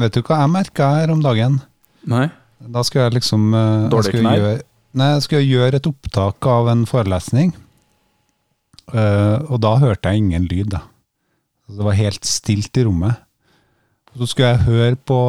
[0.00, 1.60] Vet du hva jeg merka her om dagen?
[2.08, 2.26] Nei?
[2.60, 4.38] Da skulle jeg liksom eh, Dårlig knær?
[4.40, 4.60] gjøre,
[5.00, 7.52] Nei, jeg skulle gjøre et opptak av en forelesning.
[8.90, 10.72] Uh, og da hørte jeg ingen lyd.
[10.74, 10.80] da.
[11.70, 13.20] Det var helt stilt i rommet.
[14.18, 15.20] Så skulle jeg høre på,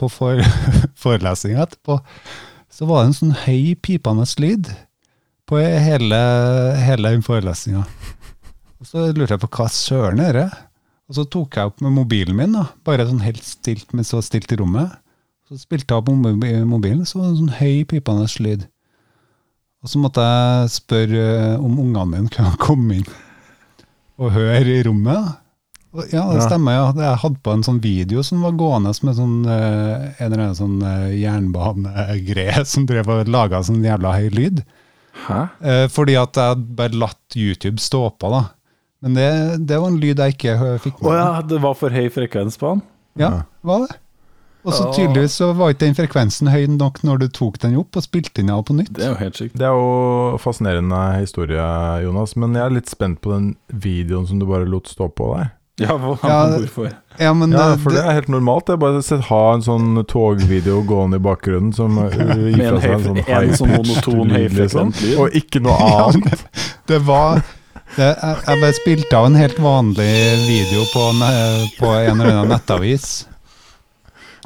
[0.00, 0.40] på for,
[1.04, 1.98] forelesninga etterpå.
[2.72, 4.72] Så var det en sånn høy, pipende lyd
[5.44, 6.20] på hele,
[6.80, 7.84] hele forelesninga.
[8.82, 10.48] Så lurte jeg på hva søren er det?
[11.10, 12.68] Og så tok jeg opp med mobilen min, da.
[12.86, 14.94] bare sånn helt stilt mens det var stilt i rommet.
[15.48, 18.68] Så spilte jeg opp mobilen, så var det en sånn høy, pipende lyd.
[19.82, 23.08] Og så måtte jeg spørre eh, om ungene mine kunne komme inn
[24.22, 25.38] og høre i rommet.
[26.12, 26.76] Ja, det stemmer.
[26.76, 26.84] ja.
[26.96, 30.56] Jeg hadde på en sånn video som var gående med sånn, eh, en eller annen
[30.56, 34.62] sånn eh, jernbanegreie som drev og laga sånn jævla høy lyd.
[35.26, 35.42] Hæ?
[35.92, 38.46] Fordi at jeg bare latt YouTube stå på, da.
[39.02, 39.28] Men det,
[39.66, 42.76] det var en lyd jeg ikke fikk med ja, det var for høy frekvens på
[42.76, 42.82] den?
[43.18, 43.32] Ja,
[43.66, 43.96] var det.
[44.62, 47.98] Og så tydeligvis så var ikke den frekvensen høy nok når du tok den opp
[47.98, 48.92] og spilte den av på nytt.
[48.94, 49.56] Det er jo helt sykt.
[49.58, 51.64] Det er jo fascinerende historie,
[52.04, 55.32] Jonas, men jeg er litt spent på den videoen som du bare lot stå på
[55.34, 55.50] der.
[55.82, 56.92] Ja, hvorfor?
[57.18, 58.68] Ja, men Ja, eh, for det er helt normalt.
[58.68, 62.06] Det er bare å ha en sånn togvideo gående i bakgrunnen som uh,
[62.52, 65.16] gir fra seg en sånn sånn high-pitched monoton, lyd, høyfrekvent lyd.
[65.18, 66.46] Og ikke noe annet.
[66.46, 67.48] Ja, det var det,
[67.98, 70.08] jeg, jeg bare spilte av en helt vanlig
[70.46, 71.04] video på,
[71.80, 73.10] på en eller annen nettavis.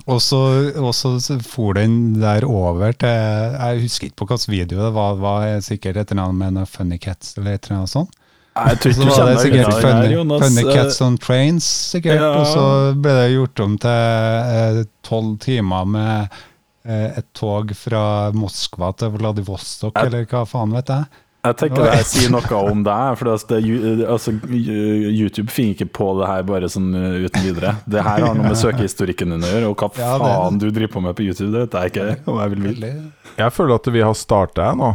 [0.07, 0.39] Og så,
[0.79, 5.17] og så for den der over til Jeg husker ikke på hvilken video det var.
[5.17, 8.13] Det var sikkert et eller annet med noen Funny Cats eller et eller annet sånt.
[8.57, 10.45] Jeg tror ikke så var det sikkert det funny, her, Jonas.
[10.47, 12.21] funny Eh, Cats on Trains, sikkert.
[12.23, 12.29] ja.
[12.39, 12.63] Og så
[13.05, 16.39] ble det gjort om til tolv timer med
[16.87, 21.05] eh, et tog fra Moskva til Vladivostok, Jeg- eller hva faen vet jeg.
[21.47, 23.19] Jeg tenker det her sier noe om deg.
[23.21, 27.77] For altså, det, altså, YouTube finner ikke på det her bare sånn uh, uten videre.
[27.87, 30.69] Det her har noe med søkehistorikken din å gjøre, og hva Ja, det faen du
[30.71, 32.95] driver på med på YouTube, det vet jeg ikke om jeg vil vite.
[33.37, 34.95] Jeg føler at vi har starta her nå.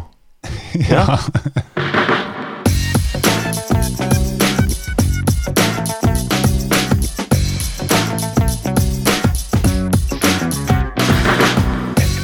[0.90, 1.06] Ja.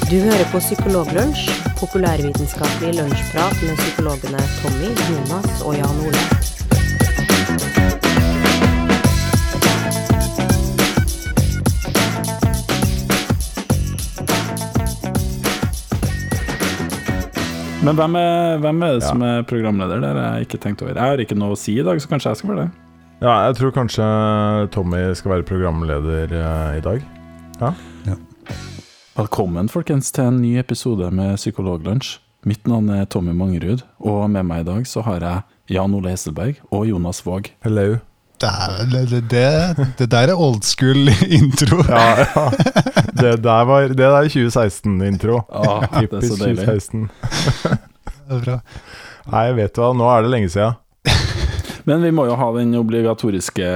[0.08, 1.50] Du hører på Psykologlunsj,
[1.82, 6.24] populærvitenskapelig lunsjprat med psykologene Tommy, Jonas og Jan Ole.
[17.88, 20.02] Men hvem er, hvem er det som er programleder?
[20.04, 20.98] Det har jeg ikke tenkt over.
[20.98, 22.72] Jeg har ikke noe å si i dag, så kanskje jeg skal være det.
[23.22, 24.08] Ja, jeg tror kanskje
[24.76, 27.06] Tommy skal være programleder eh, i dag.
[29.18, 32.20] Velkommen folkens til en ny episode med Psykologlunsj.
[32.46, 36.12] Mitt navn er Tommy Mangerud, og med meg i dag så har jeg Jan Ole
[36.14, 37.50] Hesselberg og Jonas Våg.
[37.66, 37.98] Hello.
[38.38, 38.52] Det,
[38.94, 41.82] det, det, det der er old school intro.
[41.90, 42.44] Ja, ja.
[43.18, 45.42] Det der var Det der er 2016-intro.
[45.50, 47.10] Ah, det er så Typisk 2016.
[47.18, 48.60] Det er bra.
[49.34, 50.78] Nei, vet du hva, nå er det lenge siden.
[51.88, 53.68] Men vi må jo ha den obligatoriske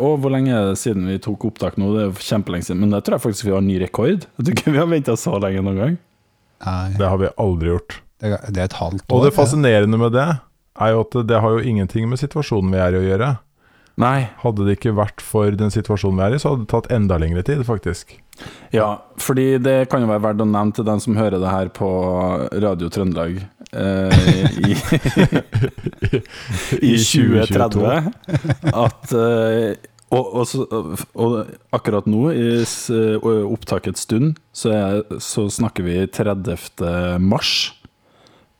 [0.00, 1.90] Å, hvor lenge er det siden vi tok opptak nå?
[1.92, 2.80] Det er jo kjempelenge siden.
[2.80, 4.24] Men det tror jeg faktisk vi har ny rekord.
[4.24, 5.98] Jeg tror ikke vi har venta så lenge noen gang.
[6.64, 8.00] Nei, Det har vi aldri gjort.
[8.20, 9.12] det, er et halvt år.
[9.16, 10.26] Og det fascinerende med det
[10.80, 13.30] er jo at det, har jo ingenting med situasjonen vi er i å gjøre.
[14.00, 14.30] Nei.
[14.40, 17.18] Hadde det ikke vært for den situasjonen vi er i, så hadde det tatt enda
[17.20, 18.16] lengre tid, faktisk.
[18.72, 21.72] Ja, fordi det kan jo være verdt å nevne til den som hører det her
[21.76, 21.90] på
[22.64, 23.42] Radio Trøndelag
[24.70, 24.74] i,
[26.82, 28.10] i 2030,
[28.70, 29.76] at eh,
[30.10, 30.64] og, og, så,
[31.14, 31.36] og
[31.70, 36.58] akkurat nå, i opptaket opptakets stund, så, er, så snakker vi 30.
[37.22, 37.70] mars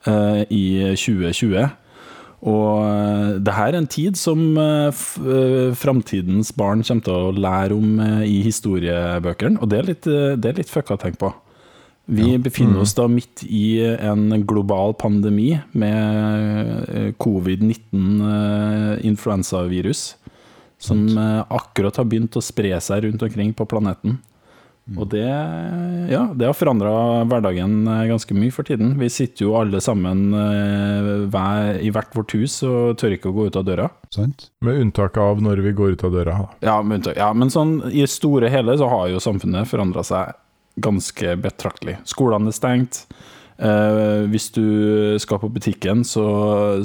[0.06, 1.66] eh, i 2020.
[2.40, 7.34] Og eh, det her er en tid som eh, eh, framtidens barn kommer til å
[7.36, 11.02] lære om eh, i historiebøkene, og det er litt, eh, det er litt fucka å
[11.02, 11.34] tenke på.
[12.10, 20.16] Vi befinner oss da midt i en global pandemi med eh, covid-19-influensavirus,
[20.78, 24.18] som eh, akkurat har begynt å spre seg rundt omkring på planeten.
[24.98, 25.28] Og det,
[26.10, 26.90] ja, det har forandra
[27.30, 28.98] hverdagen eh, ganske mye for tiden.
[28.98, 33.36] Vi sitter jo alle sammen eh, hver, i hvert vårt hus og tør ikke å
[33.36, 33.86] gå ut av døra.
[34.10, 34.48] Sant?
[34.66, 36.34] Med unntak av når vi går ut av døra.
[36.42, 36.48] da.
[36.66, 36.76] Ja,
[37.14, 40.34] ja, men sånn i store hele så har jo samfunnet forandra seg
[40.82, 41.98] ganske betraktelig.
[42.08, 43.04] Skolene er stengt.
[43.60, 44.64] Eh, hvis du
[45.20, 46.24] skal på butikken, så,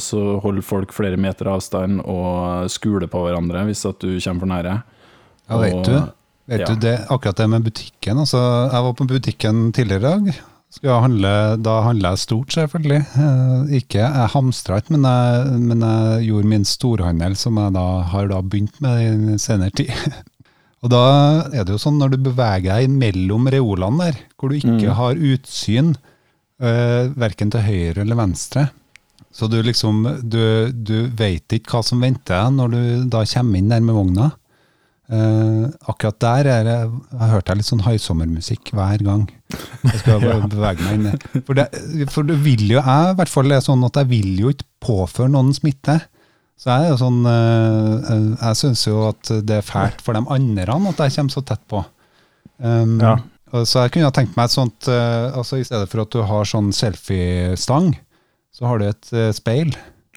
[0.03, 4.51] så holder folk flere meter avstand og skuler på hverandre hvis at du kommer for
[4.51, 4.75] nære.
[5.49, 5.97] Ja, vet Og- du.
[6.45, 6.65] Vet ja.
[6.69, 8.19] du det, akkurat det med butikken.
[8.21, 8.37] Altså,
[8.69, 10.35] jeg var på butikken tidligere i dag.
[10.75, 11.31] Skulle handle,
[11.63, 12.99] da handla jeg stort, selvfølgelig.
[13.17, 17.85] Eh, ikke, jeg hamstra ikke, men jeg, men jeg gjorde min storhandel, som jeg da
[18.11, 19.89] har da begynt med i senere tid.
[20.83, 21.03] Og da
[21.55, 24.95] er det jo sånn når du beveger deg mellom reolene der, hvor du ikke Mm.
[24.99, 25.93] har utsyn
[26.61, 28.67] uh, verken til høyre eller venstre,
[29.35, 32.81] så du liksom du, du vet ikke hva som venter deg når du
[33.11, 34.29] da kommer inn der med vogna.
[35.05, 36.77] Uh, akkurat der er det,
[37.13, 39.25] jeg hørte jeg litt sånn haisommermusikk hver gang.
[39.83, 41.43] Jeg skal bare bevege meg inn.
[41.45, 41.67] For, det,
[42.13, 44.65] for det vil jo, jeg i hvert fall er sånn at jeg vil jo ikke
[44.85, 45.99] påføre noen smitte.
[46.55, 50.15] Så jeg er jo sånn eh, eh, Jeg syns jo at det er fælt for
[50.15, 51.83] de andre at jeg kommer så tett på.
[52.57, 53.17] Um, Ja.
[53.55, 56.23] Så jeg kunne ha tenkt meg et sånt eh, altså I stedet for at du
[56.27, 57.93] har sånn selfiestang,
[58.51, 59.75] så har du et speil.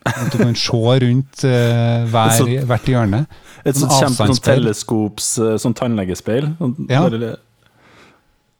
[0.08, 3.20] At du kan se rundt hver, sånt, hvert hjørne.
[3.62, 5.28] Et Sånn sånt kjempe sånn teleskops,
[5.62, 6.48] sånn tannlegespeil.
[6.58, 7.04] Sånn, Ja.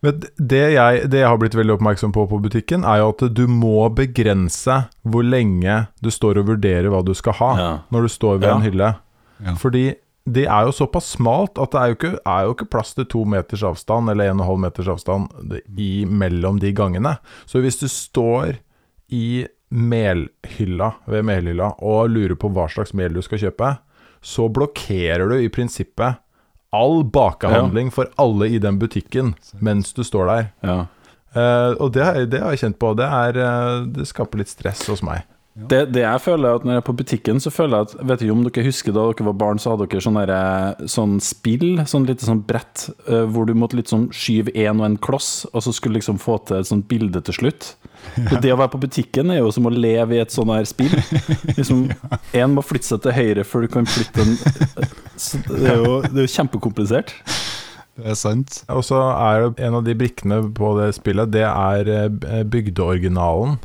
[0.02, 3.24] Men det jeg, det jeg har blitt veldig oppmerksom på på butikken, er jo at
[3.34, 7.70] du må begrense hvor lenge du står og vurderer hva du skal ha Ja.
[7.90, 8.54] når du står ved Ja.
[8.56, 8.90] en hylle.
[9.42, 9.54] Ja.
[9.58, 9.94] Fordi
[10.28, 13.06] det er jo såpass smalt at det er jo ikke, er jo ikke plass til
[13.06, 17.16] to meters avstand eller en og en halv meters avstand i, mellom de gangene.
[17.46, 18.58] Så hvis du står
[19.10, 23.72] i melhylla ved melhylla og lurer på hva slags mel du skal kjøpe,
[24.24, 26.18] så blokkerer du i prinsippet
[26.74, 29.34] all bakehandling for alle i den butikken
[29.64, 30.48] mens du står der.
[30.60, 30.78] Ja.
[31.36, 32.94] Uh, og det, det har jeg kjent på.
[32.98, 35.26] Det, er, uh, det skaper litt stress hos meg.
[35.58, 37.94] Det, det jeg føler er at Når jeg er på butikken, så føler jeg at
[38.06, 41.16] Vet ikke om dere husker da dere var barn, så hadde dere sånn derre- sånn
[41.24, 44.98] spill, sånn lite sånn brett, eh, hvor du måtte litt sånn skyve én og en
[45.02, 47.72] kloss, og så skulle liksom få til et sånt bilde til slutt.
[48.28, 50.68] Og det å være på butikken er jo som å leve i et sånt her
[50.68, 50.94] spill.
[51.56, 51.88] Liksom,
[52.38, 54.36] Én må flytte seg til høyre før du kan flytte en
[55.18, 57.10] så Det er jo, det er jo kjempekomplisert.
[57.98, 58.60] Det er sant.
[58.70, 63.58] Og så er en av de brikkene på det spillet, det er eh, bygdeoriginalen.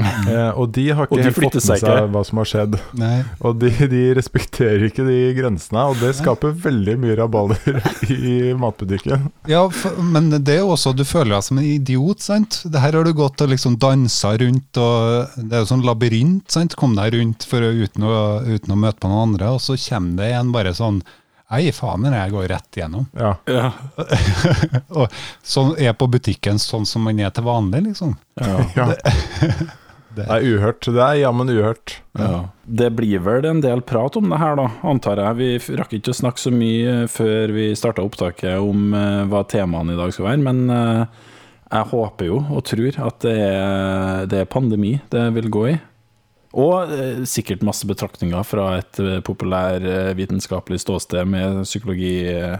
[0.30, 2.08] Eh, og de har ikke de helt fått med seg seg ikke.
[2.12, 2.76] hva som har skjedd.
[3.00, 3.16] Nei.
[3.46, 7.80] Og de, de respekterer ikke de grensene, og det skaper veldig mye rabalder
[8.14, 9.28] i matbutikken.
[9.50, 12.60] Ja, for, men det er jo også, du føler deg som en idiot, sant?
[12.70, 16.46] Det her har du gått og liksom dansa rundt, og det er jo sånn labyrint,
[16.52, 16.76] sant?
[16.78, 20.22] Kom deg rundt for uten, å, uten å møte på noen andre, og så kommer
[20.22, 21.02] det en bare sånn,
[21.50, 23.06] ei faen, jeg går rett igjennom.
[23.18, 23.32] Ja.
[23.50, 23.72] Ja.
[25.00, 25.10] Og
[25.42, 28.14] sånn er på butikken sånn som man er til vanlig, liksom.
[28.38, 28.60] Ja.
[28.76, 28.86] ja.
[30.16, 30.86] Det er uhørt.
[30.90, 31.96] Det er jammen uhørt.
[32.18, 32.48] Ja.
[32.64, 35.38] Det blir vel en del prat om det her, da, antar jeg.
[35.38, 39.94] Vi rakk ikke å snakke så mye før vi starta opptaket om eh, hva temaene
[39.94, 41.28] i dag skal være, men eh,
[41.70, 45.76] jeg håper jo og tror at det er, det er pandemi det vil gå i.
[46.58, 52.58] Og eh, sikkert masse betraktninger fra et eh, populærvitenskapelig ståsted med psykologi eh,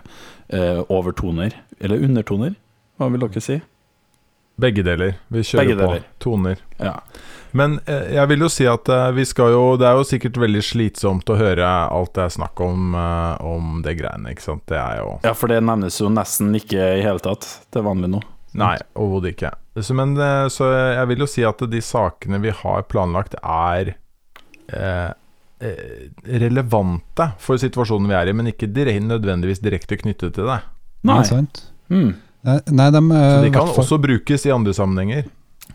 [0.54, 2.54] eh, overtoner, eller undertoner,
[3.00, 3.58] hva vil dere si?
[4.60, 5.16] Begge deler.
[5.32, 6.02] Vi kjører deler.
[6.04, 6.16] på.
[6.22, 6.62] Toner.
[6.78, 6.98] Ja.
[7.56, 10.38] Men eh, jeg vil jo si at eh, vi skal jo Det er jo sikkert
[10.38, 14.64] veldig slitsomt å høre alt det er snakk om eh, om det greiene, ikke sant.
[14.70, 18.12] Det er jo ja, for det nevnes jo nesten ikke i hele tatt til vanlig
[18.14, 18.22] nå.
[18.58, 19.52] Nei, overhodet ikke.
[19.78, 23.94] Så, men, eh, så jeg vil jo si at de sakene vi har planlagt, er
[24.74, 25.10] eh,
[26.40, 30.58] relevante for situasjonen vi er i, men ikke dire nødvendigvis direkte knyttet til det.
[31.06, 31.20] Nei.
[31.20, 31.62] Nei sant?
[31.92, 32.10] Mm.
[32.48, 35.28] Nei, nei, de, Så de kan også brukes i andre sammenhenger.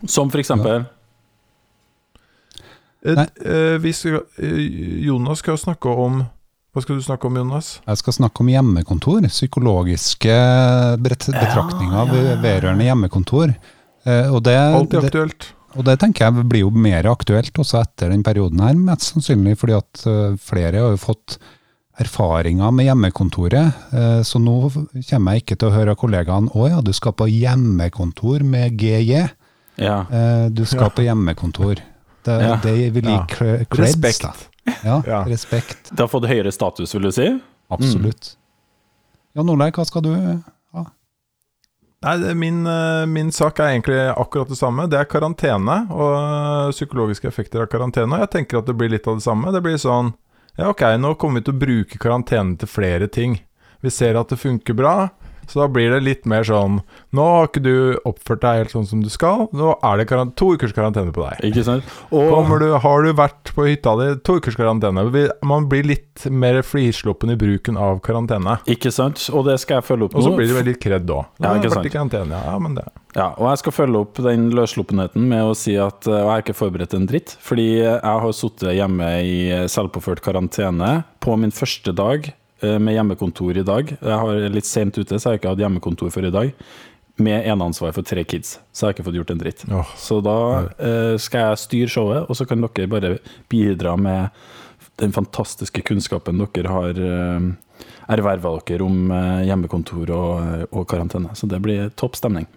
[0.04, 0.92] Som for eksempel Nei.
[3.06, 6.24] Eh, skal, eh, Jonas skal snakke om
[6.74, 7.68] Hva skal du snakke om, Jonas?
[7.86, 10.34] Jeg skal snakke om hjemmekontor, psykologiske
[11.00, 12.34] betraktninger ja, ja.
[12.42, 13.54] vedrørende hjemmekontor.
[14.04, 15.46] Eh, og, det, Alltid det, aktuelt.
[15.74, 19.56] og det tenker jeg blir jo mer aktuelt også etter den perioden her, mest sannsynlig
[19.62, 21.38] fordi at eh, flere har jo fått
[21.96, 23.72] erfaringer med hjemmekontoret.
[23.96, 27.16] Eh, så nå kommer jeg ikke til å høre av kollegaene å ja, du skal
[27.16, 29.26] på hjemmekontor med GJ.
[29.80, 30.02] Ja.
[30.10, 30.92] Eh, du skal Ja.
[30.92, 31.80] på hjemmekontor.
[32.26, 32.56] Det, Ja.
[32.62, 33.24] det vil gi Ja.
[33.30, 33.70] creds.
[33.80, 34.22] Respekt.
[34.22, 34.34] Da.
[34.84, 35.22] Ja, Ja.
[35.30, 35.90] respekt.
[35.92, 37.28] Det har fått høyere status, vil du si?
[37.70, 38.34] Absolutt.
[39.34, 40.36] Ja, Nordleik, hva skal du ha?
[42.06, 44.84] Nei, min, eh, min sak er egentlig akkurat det samme.
[44.88, 48.12] Det er karantene og psykologiske effekter av karantene.
[48.18, 49.50] Og jeg tenker at det blir litt av det samme.
[49.52, 50.14] Det blir sånn
[50.58, 53.40] Ja, ok, nå kommer vi til å bruke karantene til flere ting.
[53.82, 55.10] Vi ser at det funker bra,
[55.50, 56.80] så da blir det litt mer sånn
[57.16, 57.76] Nå har ikke du
[58.08, 59.46] oppført deg helt sånn som du skal.
[59.56, 61.40] Nå er det to ukers karantene på deg.
[61.48, 61.86] Ikke sant?
[62.10, 65.06] Og du, har du vært på hytta di, to ukers karantene.
[65.46, 68.58] Man blir litt mer frisluppen i bruken av karantene.
[68.70, 69.28] Ikke sant?
[69.32, 70.22] Og det skal jeg følge opp nå.
[70.22, 71.22] Og så blir det veldig kred da.
[71.40, 71.90] Ja, ikke sant.
[71.92, 72.86] karantene, ja, ja, men det
[73.16, 76.44] Ja, og jeg skal følge opp den løssluppenheten med å si at uh, jeg har
[76.44, 77.36] ikke forberedt en dritt.
[77.42, 82.94] Fordi jeg har sittet hjemme i eh, selvpåført karantene på min første dag eh, med
[82.94, 83.90] hjemmekontor i dag.
[84.00, 86.52] Jeg har litt sent ute, så jeg har ikke hatt hjemmekontor for i dag.
[87.16, 89.62] Med eneansvar for tre kids, så jeg har ikke fått gjort en dritt.
[89.72, 89.92] Oh.
[89.96, 90.36] Så da
[90.76, 93.12] eh, skal jeg styre showet, og så kan dere bare
[93.52, 94.36] bidra med
[95.00, 97.48] den fantastiske kunnskapen dere har eh,
[98.12, 101.32] erverva dere om eh, hjemmekontor og, og karantene.
[101.36, 102.48] Så det blir topp stemning.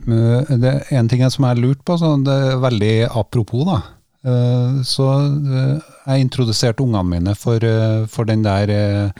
[0.00, 3.82] Det er en ting som jeg har lurt på, så det er veldig apropos, da.
[4.20, 9.12] Eh, Så eh, jeg introduserte ungene mine for, eh, for den der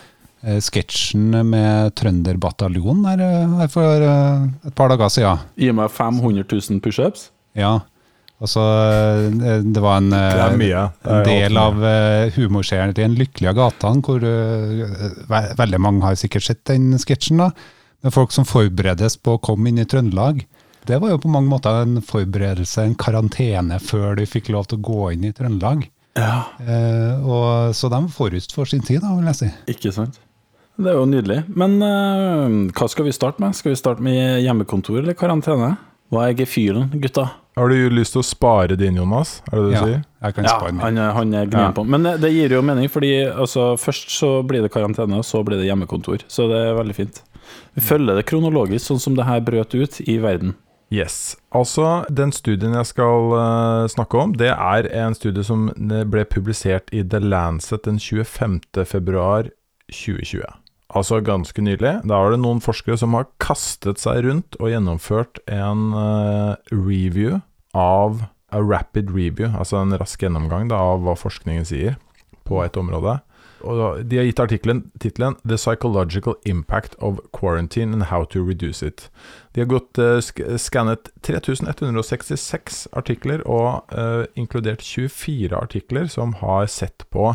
[0.65, 3.23] sketsjen med Trønderbataljonen her,
[3.61, 4.05] her for
[4.65, 5.43] et par dager siden.
[5.61, 7.27] Gi meg 500 000 pushups.
[7.53, 7.75] Ja,
[8.41, 8.63] altså
[9.37, 11.77] det var en, Det en del av
[12.39, 17.51] humorserien til En lykkelige gatene, hvor ve veldig mange har sikkert sett den sketsjen, da.
[18.01, 20.47] Med folk som forberedes på å komme inn i Trøndelag.
[20.87, 24.79] Det var jo på mange måter en forberedelse, en karantene, før de fikk lov til
[24.81, 25.89] å gå inn i Trøndelag.
[26.19, 29.51] Ja, Eh, og, så de var forut for sin tid, da, vil jeg si.
[29.77, 30.19] ikke sant?
[30.81, 31.43] Det er jo nydelig.
[31.55, 33.55] Men eh, hva skal vi starte med?
[33.55, 35.77] Skal vi starte med hjemmekontor eller karantene?
[36.11, 37.29] Hva er gefühlen, gutta?
[37.57, 39.43] Har du lyst til å spare din, Jonas?
[39.53, 40.01] Er det det du Ja, sier?
[40.25, 40.81] jeg kan Ja, spare min.
[40.83, 41.73] han, er- han er gnien Ja.
[41.77, 41.85] på.
[41.87, 45.45] Men det, det gir jo mening, fordi altså, først så blir det karantene, og så
[45.45, 46.25] blir det hjemmekontor.
[46.29, 47.23] Så det er veldig fint.
[47.77, 50.55] Vi følger det kronologisk, sånn som det her brøt ut i verden.
[50.91, 51.37] Yes.
[51.55, 56.91] Altså, den studien jeg skal uh, snakke om, det er en studie som ble publisert
[56.91, 58.59] i The Lancet den 25.
[58.91, 59.47] februar
[59.95, 60.43] 2020.
[60.91, 62.01] Altså ganske nylig.
[62.11, 67.39] Da er det noen forskere som har kastet seg rundt og gjennomført en uh, review
[67.71, 72.01] av A rapid review, altså en rask gjennomgang da, av hva forskningen sier
[72.43, 73.21] på et område.
[73.67, 78.83] Og de har gitt artikkelen tittelen 'The Psychological Impact of Quarantine and How to Reduce
[78.87, 79.09] It'.
[79.53, 86.67] De har gått uh, sk skannet 3166 artikler og uh, inkludert 24 artikler som har
[86.67, 87.35] sett på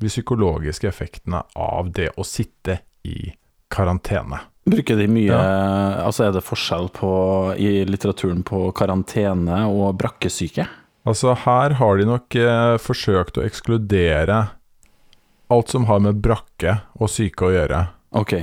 [0.00, 3.32] de psykologiske effektene av det å sitte i
[3.70, 4.40] karantene.
[4.70, 7.10] Bruker de mye Altså, er det forskjell på,
[7.56, 10.66] i litteraturen på karantene og brakkesyke?
[11.08, 14.42] Altså Her har de nok eh, forsøkt å ekskludere
[15.50, 17.84] alt som har med brakke og syke å gjøre.
[18.16, 18.34] Ok.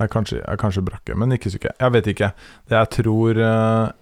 [0.00, 1.72] Er kanskje, er kanskje brakke, men ikke syke.
[1.78, 2.32] Jeg vet ikke.
[2.68, 3.92] Det jeg tror eh,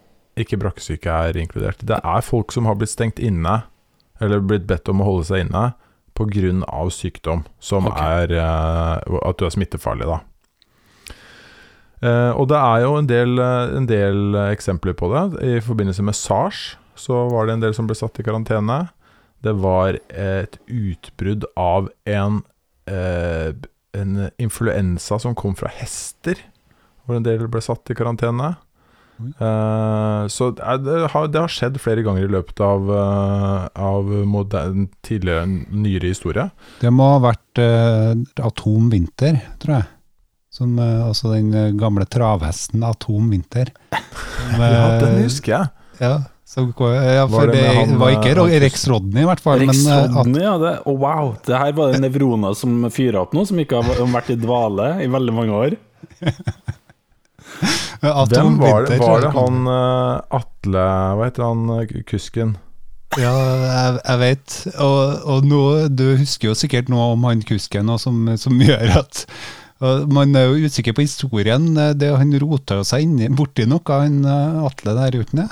[0.43, 1.83] ikke brakkesyke er inkludert.
[1.87, 3.61] Det er folk som har blitt stengt inne,
[4.21, 5.71] eller blitt bedt om å holde seg inne,
[6.19, 6.83] pga.
[6.93, 8.25] sykdom, som okay.
[8.25, 10.21] er eh, at du er smittefarlig, da.
[12.01, 15.25] Eh, og det er jo en del, en del eksempler på det.
[15.45, 18.87] I forbindelse med SARS så var det en del som ble satt i karantene.
[19.45, 22.43] Det var et utbrudd av en,
[22.91, 23.53] eh,
[23.97, 26.37] en influensa som kom fra hester,
[27.05, 28.55] hvor en del ble satt i karantene.
[29.21, 30.65] Eh, så det,
[31.13, 36.47] har, det har skjedd flere ganger i løpet av, eh, av modern, tidligere, nyere historie.
[36.81, 38.15] Det må ha vært eh,
[38.47, 39.89] Atom Vinter, tror jeg.
[40.51, 43.73] Som, eh, altså den eh, gamle travhesten Atom Vinter.
[44.41, 45.71] Som, Ja, den eh, husker jeg.
[46.01, 46.15] Ja,
[46.51, 49.43] som ja, ja Var for det det, han, var ikke eh, Rex Rodney, i hvert
[49.43, 49.61] fall.
[49.63, 50.57] Rex men, eh, Rodney, ja.
[50.59, 51.37] Det, oh, wow.
[51.47, 54.89] Det her var det nevroner som fyra opp nå, som ikke har vært i dvale
[55.05, 55.77] i veldig mange år.
[58.01, 58.99] Hvem var det?
[58.99, 60.89] Var det han eh, Atle
[61.21, 61.63] Hva heter han
[62.09, 62.57] kusken?
[63.21, 64.59] Ja, jeg, jeg vet.
[64.75, 65.63] Og, og nå,
[65.95, 69.27] du husker jo sikkert noe om han kusken og som, som gjør at
[69.81, 71.71] og Man er jo usikker på historien.
[71.97, 74.19] Det, han rota seg inni, borti noe, han
[74.67, 75.47] Atle der ute.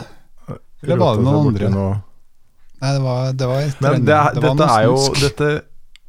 [0.83, 1.71] Eller var det noen andre?
[1.75, 1.97] noe.
[2.79, 4.97] Nei, det var, det var et Men det, er- Det dette er jo.
[5.19, 5.49] Dette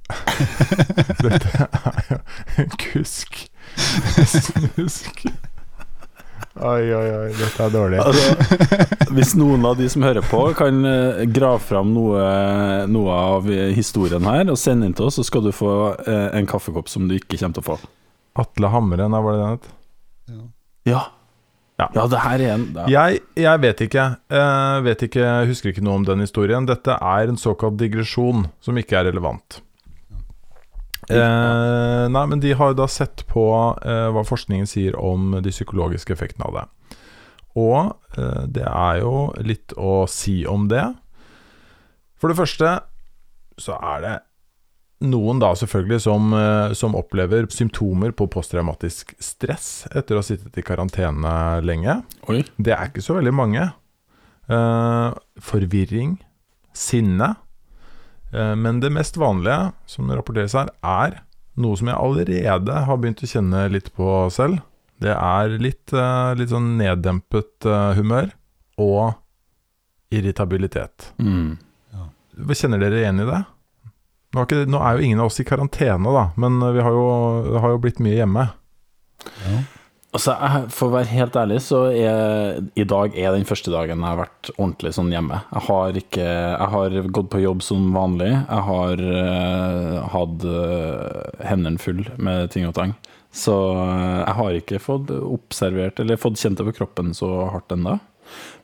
[1.23, 2.17] Dette er jo
[2.63, 3.39] en kusk.
[4.29, 5.23] Snusk.
[6.59, 7.99] Oi, oi, oi, dette er dårlig.
[8.03, 12.19] Altså, hvis noen av de som hører på, kan eh, grave fram noe,
[12.91, 13.47] noe av
[13.77, 15.69] historien her og sende inn til oss, så skal du få
[16.03, 17.77] eh, en kaffekopp som du ikke kommer til å få.
[18.43, 19.69] Atle Hamren, var det den het?
[20.29, 20.43] Ja.
[20.91, 21.01] Ja.
[21.79, 23.07] Ja, det her igjen en ja.
[23.07, 24.05] Jeg, jeg vet ikke.
[24.35, 26.67] Jeg vet ikke, husker ikke noe om den historien.
[26.67, 29.61] Dette er en såkalt digresjon som ikke er relevant.
[31.09, 33.45] Eh, nei, men de har da sett på
[33.81, 36.65] eh, hva forskningen sier om de psykologiske effektene av det.
[37.57, 40.85] Og eh, det er jo litt å si om det.
[42.19, 42.75] For det første
[43.59, 44.15] så er det
[44.99, 50.57] noen da selvfølgelig som, eh, som opplever symptomer på posttraumatisk stress etter å ha sittet
[50.59, 52.01] i karantene lenge.
[52.27, 52.43] Oi.
[52.57, 53.69] Det er ikke så veldig mange.
[54.49, 56.17] Uh, forvirring,
[56.73, 57.35] sinne.
[58.33, 61.21] Uh, men det mest vanlige som rapporteres her, er
[61.59, 64.63] noe som jeg allerede har begynt å kjenne litt på selv.
[64.99, 68.33] Det er litt, uh, litt sånn neddempet humør
[68.81, 69.13] og
[70.09, 71.11] irritabilitet.
[71.21, 71.59] Mm.
[71.93, 72.09] Ja.
[72.57, 73.43] Kjenner dere igjen i det?
[74.29, 76.93] Nå er, ikke, nå er jo ingen av oss i karantene, da, men vi har
[76.93, 77.09] jo,
[77.47, 78.45] det har jo blitt mye hjemme.
[79.41, 79.61] Ja.
[80.09, 84.01] Altså, jeg, For å være helt ærlig, så er i dag er den første dagen
[84.01, 85.43] jeg har vært ordentlig sånn hjemme.
[85.51, 88.31] Jeg har ikke Jeg har gått på jobb som vanlig.
[88.33, 92.95] Jeg har uh, hatt uh, hendene full med ting og tang.
[93.29, 97.77] Så uh, jeg har ikke fått observert eller fått kjent det på kroppen så hardt
[97.77, 97.99] ennå.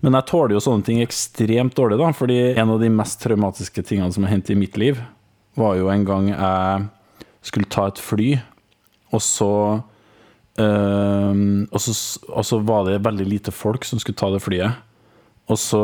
[0.02, 2.10] Men jeg tåler jo sånne ting ekstremt dårlig, da.
[2.14, 4.98] Fordi en av de mest traumatiske tingene som har hendt i mitt liv,
[5.60, 6.88] var jo en gang jeg
[7.46, 8.30] skulle ta et fly,
[9.14, 9.52] og så
[10.60, 11.36] øh,
[11.70, 11.94] og, så,
[12.30, 14.82] og, så, var det veldig lite folk som skulle ta det flyet.
[15.46, 15.84] Og så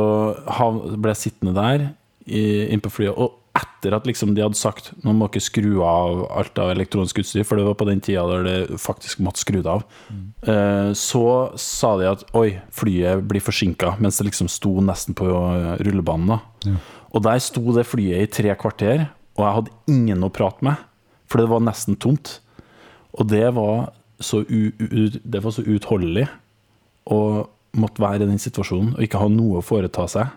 [0.98, 1.92] ble jeg sittende der
[2.26, 3.14] inn på flyet.
[3.14, 7.20] Og etter at liksom de hadde sagt nå må ikke skru av alt av elektronisk
[7.22, 10.22] utstyr, for det var på den tida der det faktisk måtte skru det av, mm.
[10.48, 11.26] uh, så
[11.60, 15.28] sa de at oi, flyet blir forsinka, mens det liksom sto nesten på
[15.84, 16.40] rullebanen.
[16.68, 16.80] ja.
[17.12, 19.10] Og der sto det flyet i tre kvarter,
[19.42, 20.80] og jeg hadde ingen å prate med,
[21.30, 22.38] for det var nesten tomt.
[23.18, 23.90] Og det var
[24.22, 26.28] så det var så utholdelig
[27.10, 27.22] å
[27.82, 30.30] måtte være i den situasjonen og ikke ha noe å foreta seg.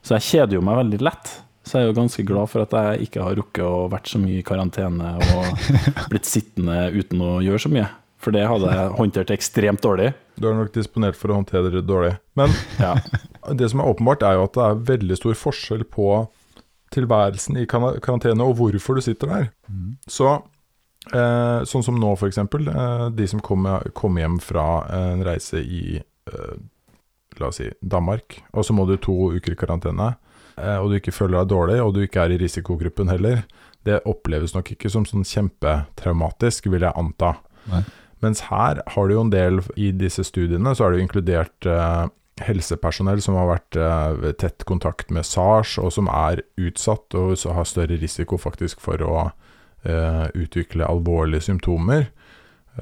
[0.00, 1.32] Så jeg kjeder jo meg veldig lett.
[1.66, 4.20] Så jeg er jo ganske glad for at jeg ikke har rukket å vært så
[4.22, 5.70] mye i karantene og
[6.12, 7.88] blitt sittende uten å gjøre så mye.
[8.22, 10.12] For det hadde jeg håndtert ekstremt dårlig.
[10.40, 12.14] Du er nok disponert for å håndtere det dårlig.
[12.38, 12.94] Men ja.
[13.58, 16.08] det som er åpenbart, er jo at det er veldig stor forskjell på
[16.94, 19.48] tilværelsen i karantene og hvorfor du sitter der.
[19.70, 19.96] Mm.
[20.06, 20.36] Så
[21.14, 22.40] Eh, sånn som nå, f.eks.
[22.42, 26.56] Eh, de som kommer kom hjem fra en reise i eh,
[27.36, 30.14] La oss si Danmark, og så må du to uker i karantene,
[30.56, 33.42] eh, og du ikke føler deg dårlig, og du ikke er i risikogruppen heller.
[33.84, 37.34] Det oppleves nok ikke som sånn kjempetraumatisk, vil jeg anta.
[37.68, 37.84] Nei.
[38.24, 41.68] Mens her har du jo en del I disse studiene så er det jo inkludert
[41.68, 42.06] eh,
[42.44, 47.68] helsepersonell som har vært eh, tett kontakt med SARS, og som er utsatt og har
[47.68, 49.14] større risiko faktisk for å
[49.86, 52.10] uh, utvikle alvorlige symptomer,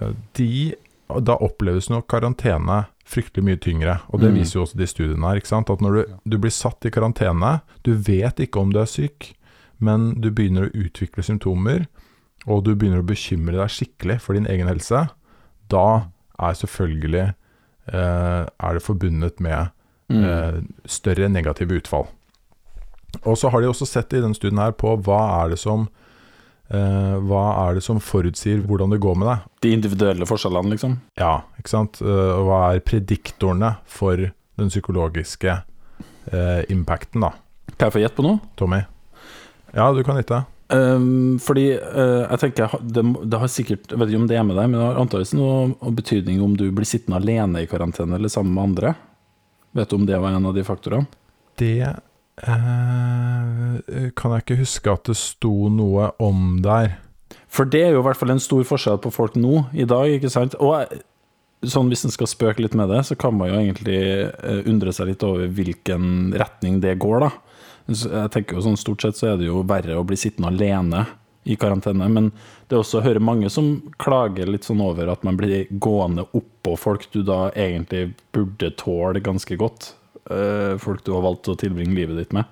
[0.01, 0.75] uh, de,
[1.23, 3.99] da oppleves nok karantene fryktelig mye tyngre.
[4.11, 4.39] Og det mm.
[4.41, 5.43] viser jo også de studiene her.
[5.45, 9.35] At når du, du, blir satt i karantene, du vet ikke om du er syk,
[9.79, 11.87] men du begynner å utvikle symptomer,
[12.45, 15.07] og du begynner å bekymre deg skikkelig for din egen helse,
[15.73, 15.89] da
[16.43, 17.31] er selvfølgelig
[17.93, 19.69] er det forbundet med
[20.09, 20.69] mm.
[20.89, 22.07] større negative utfall.
[23.23, 25.85] Og så har de også sett i denne studien her på hva er det som
[26.73, 29.43] Uh, hva er det som forutsier hvordan det går med deg?
[29.67, 30.97] De individuelle forskjellene, liksom?
[31.21, 32.01] Ja, ikke sant.
[32.01, 37.35] Uh, hva er prediktorene for den psykologiske uh, impacten, da?
[37.75, 38.41] Kan jeg få gjette på noe?
[38.57, 38.81] Tommy?
[39.75, 40.41] Ja, du kan gjette.
[40.75, 44.57] Um, fordi jeg tenker det, det, har sikkert Jeg vet ikke om det er med
[44.57, 48.33] deg, men det har antakeligvis noe betydning om du blir sittende alene i karantene eller
[48.33, 48.95] sammen med andre.
[49.77, 51.07] Vet du om det var en av de faktorene?
[51.61, 53.77] Det uh,
[54.19, 56.97] kan jeg ikke huske at det sto noe om der.
[57.55, 60.11] For det er jo i hvert fall en stor forskjell på folk nå i dag,
[60.17, 60.57] ikke sant?
[60.63, 60.75] Og
[61.71, 64.93] sånn hvis en skal spøke litt med det, så kan man jo egentlig eh, undre
[64.95, 67.31] seg litt over hvilken retning det går, da.
[67.87, 71.05] Jeg tenker jo sånn Stort sett så er det jo verre å bli sittende alene
[71.45, 72.31] i karantene, men
[72.69, 76.25] det er også å høre mange som klager litt sånn over at man blir gående
[76.33, 79.91] oppå folk du da egentlig burde tåle ganske godt.
[80.31, 82.49] Eh, folk du har valgt å tilbringe livet ditt med.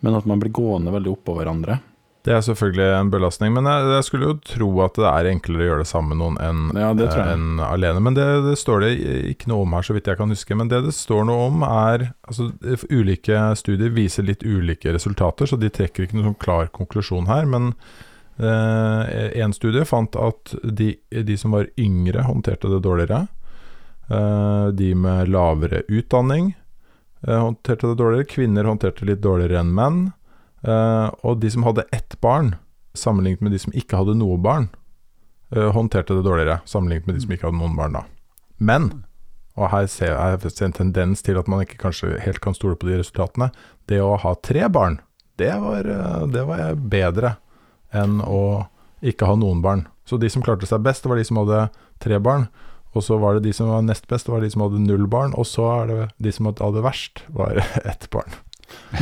[0.00, 1.80] Men at man blir gående veldig oppå hverandre.
[2.28, 5.62] Det er selvfølgelig en belastning, men jeg, jeg, skulle jo tro at det er enklere
[5.64, 6.90] å gjøre det sammen med noen enn ja,
[7.22, 8.02] en alene.
[8.04, 8.90] Men det, det, står det
[9.30, 10.58] ikke noe om her, så vidt jeg kan huske.
[10.58, 12.50] Men det det står noe om, er Altså,
[12.92, 17.48] ulike studier viser litt ulike resultater, så de trekker ikke noen sånn klar konklusjon her.
[17.48, 17.72] Men
[18.38, 23.24] én eh, studie fant at de, de, som var yngre, håndterte det dårligere.
[24.12, 26.52] Eh, de med lavere utdanning
[27.26, 28.24] Eh, håndterte det dårligere.
[28.24, 30.00] Kvinner håndterte det litt dårligere enn menn.
[30.66, 32.54] Uh, og de som hadde ett barn,
[32.98, 34.70] sammenlignet med de som ikke hadde noe barn,
[35.54, 38.04] uh, håndterte det dårligere, sammenlignet med de som ikke hadde noen barn, da.
[38.58, 38.88] Men,
[39.58, 42.90] og her ser jeg en tendens til at man ikke kanskje helt kan stole på
[42.90, 43.52] de resultatene,
[43.90, 44.98] det å ha tre barn,
[45.38, 45.86] det var,
[46.26, 47.36] det var bedre
[47.94, 48.66] enn å
[49.06, 49.84] ikke ha noen barn.
[50.08, 51.68] Så de som klarte seg best, det var de som hadde
[52.02, 52.48] tre barn.
[52.96, 55.06] Og så var det de som var nest best, det var de som hadde null
[55.10, 55.34] barn.
[55.38, 58.38] Og så er det de som hadde verst, var ett barn.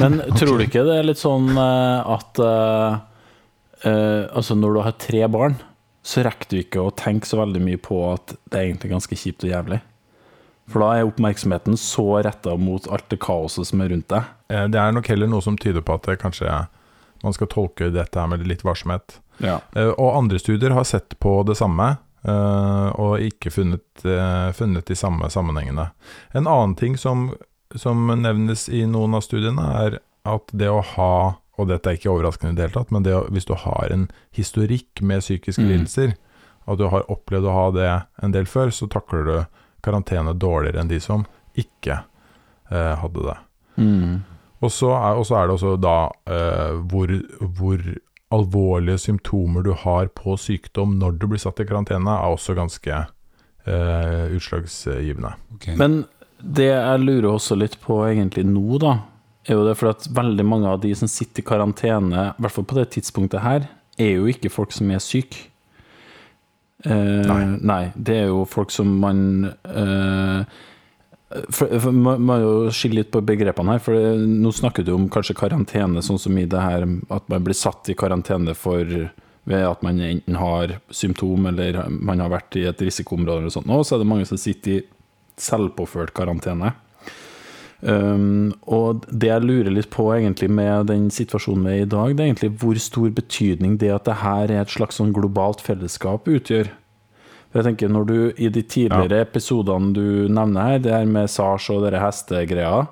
[0.01, 2.99] Men tror du ikke det er litt sånn uh, at uh,
[3.87, 5.59] uh, Altså, når du har tre barn,
[6.07, 9.19] så rekker du ikke å tenke så veldig mye på at det er egentlig ganske
[9.19, 9.81] kjipt og jævlig.
[10.71, 14.33] For da er oppmerksomheten så retta mot alt det kaoset som er rundt deg.
[14.71, 16.51] Det er nok heller noe som tyder på at det kanskje
[17.23, 19.19] man skal tolke dette her med litt varsomhet.
[19.43, 19.61] Ja.
[19.79, 21.93] Og andre studier har sett på det samme.
[22.99, 23.87] Og ikke funnet,
[24.59, 25.89] funnet, de samme sammenhengene.
[26.35, 27.29] En annen ting som,
[27.75, 31.17] som, nevnes i noen av studiene, er at det å ha
[31.57, 34.07] og dette er ikke overraskende i det hele tatt, men det hvis du har en
[34.37, 35.71] historikk med psykiske mm.
[35.71, 36.15] lidelser,
[36.67, 37.91] at du har opplevd å ha det
[38.27, 39.37] en del før, så takler du
[39.87, 41.25] karantene dårligere enn de som
[41.57, 43.37] ikke eh, hadde det.
[43.81, 44.19] Mm.
[44.65, 45.97] Og så er, er det også da
[46.29, 47.87] eh, hvor, hvor
[48.35, 52.99] alvorlige symptomer du har på sykdom når du blir satt i karantene, er også ganske
[52.99, 55.33] eh, utslagsgivende.
[55.57, 55.77] Okay.
[55.79, 56.03] Men
[56.41, 58.99] det jeg lurer også litt på egentlig nå, da,
[59.47, 62.55] er jo det for at veldig mange av de som sitter i karantene, i hvert
[62.55, 65.47] fall på det tidspunktet her, er jo ikke folk som er syke.
[66.85, 67.43] Eh, Nei.
[67.65, 67.83] nei.
[67.97, 70.43] Det er jo folk som man eh,
[71.51, 73.83] for, for, Man må jo skille litt på begrepene her.
[73.83, 77.47] For det, nå snakker du om kanskje karantene, sånn som i det her at man
[77.47, 78.85] blir satt i karantene for
[79.47, 83.71] ved at man enten har symptom eller man har vært i et risikoområde eller sånt.
[83.71, 84.85] Og så er det mange som sitter i
[85.41, 86.75] selvpåført karantene.
[87.87, 91.91] Um, og det jeg lurer litt på egentlig med den situasjonen vi er i i
[91.93, 95.13] dag, det er egentlig hvor stor betydning det at det her er et slags sånn
[95.15, 96.73] globalt fellesskap utgjør.
[97.51, 101.31] For jeg tenker Når du i de tidligere episodene du nevner her, det her med
[101.31, 102.87] SARS og dere hestegreia,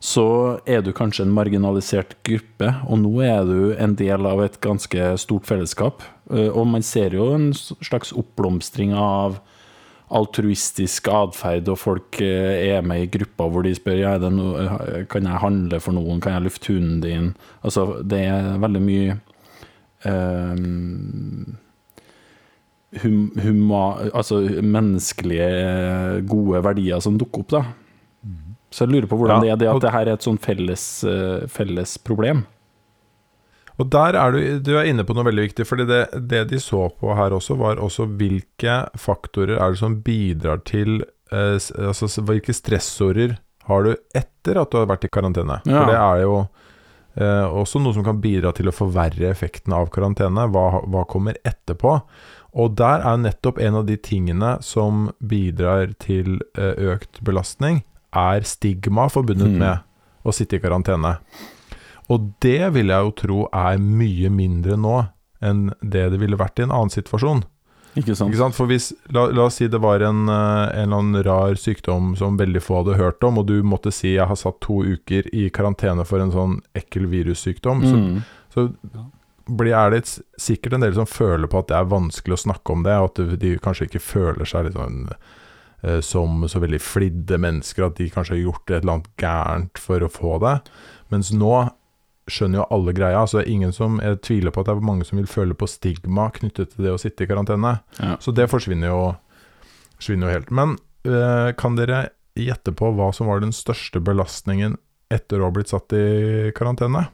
[0.00, 4.60] så er du kanskje en marginalisert gruppe, og nå er du en del av et
[4.60, 6.02] ganske stort fellesskap.
[6.30, 9.40] Uh, Og man ser jo en slags oppblomstring av
[10.14, 14.66] altruistisk atferd, og folk eh, er med i grupper hvor de spør ja, det noe,
[15.10, 17.32] kan jeg handle for noen, kan jeg lufte hunden din?
[17.66, 19.16] Altså, det er veldig mye
[20.06, 21.56] ehm,
[23.02, 25.50] hum, huma, altså menneskelige,
[26.30, 27.64] gode verdier som dukker opp, da.
[28.76, 30.38] Så jeg lurer på hvordan Ja, det er det at det her er et sånn
[30.42, 32.44] felles, eh, felles problem.
[33.78, 36.60] Og der er du, du er inne på noe veldig viktig, fordi det, det de
[36.62, 42.22] så på her også, var også hvilke faktorer er det som bidrar til eh, Altså
[42.24, 43.36] hvilke stressorer
[43.66, 45.58] har du etter at du har vært i karantene?
[45.66, 45.80] Ja.
[45.82, 46.36] For det er jo
[47.18, 50.46] eh, også noe som kan bidra til å forverre effekten av karantene.
[50.54, 51.98] Hva, hva kommer etterpå?
[52.56, 57.82] Og der er nettopp en av de tingene som bidrar til eh, økt belastning,
[58.16, 59.58] er stigma forbundet Mm.
[59.60, 61.18] med å sitte i karantene.
[62.12, 64.96] Og det vil jeg jo tro er mye mindre nå
[65.44, 67.42] enn det det ville vært i en annen situasjon.
[67.96, 68.28] Ikke sant?
[68.30, 68.56] Ikke sant?
[68.56, 72.12] For hvis, la, la oss si det var en, eh, en eller annen rar sykdom
[72.18, 75.28] som veldig få hadde hørt om, og du måtte si jeg har satt to uker
[75.32, 78.22] i karantene for en sånn ekkel virussykdom, Mm.
[78.52, 79.06] så, så
[79.48, 80.02] blir, er det
[80.40, 83.10] sikkert en del som føler på at det er vanskelig å snakke om det, og
[83.12, 85.06] at de, kanskje ikke føler seg sånn
[85.82, 89.78] eh, som så veldig flidde mennesker, at de kanskje har gjort et eller annet gærent
[89.78, 90.56] for å få det.
[91.14, 91.70] Mens nå
[92.26, 94.88] skjønner jo alle greia, så det er ingen som jeg tviler på at det er
[94.88, 97.78] mange som vil føle på stigma knyttet til det å sitte i karantene.
[98.00, 98.16] Ja.
[98.22, 99.02] Så det forsvinner jo,
[99.98, 100.50] forsvinner jo helt.
[100.54, 104.76] Men eh, kan dere gjette på hva som var den største belastningen
[105.12, 107.06] etter å ha blitt satt i karantene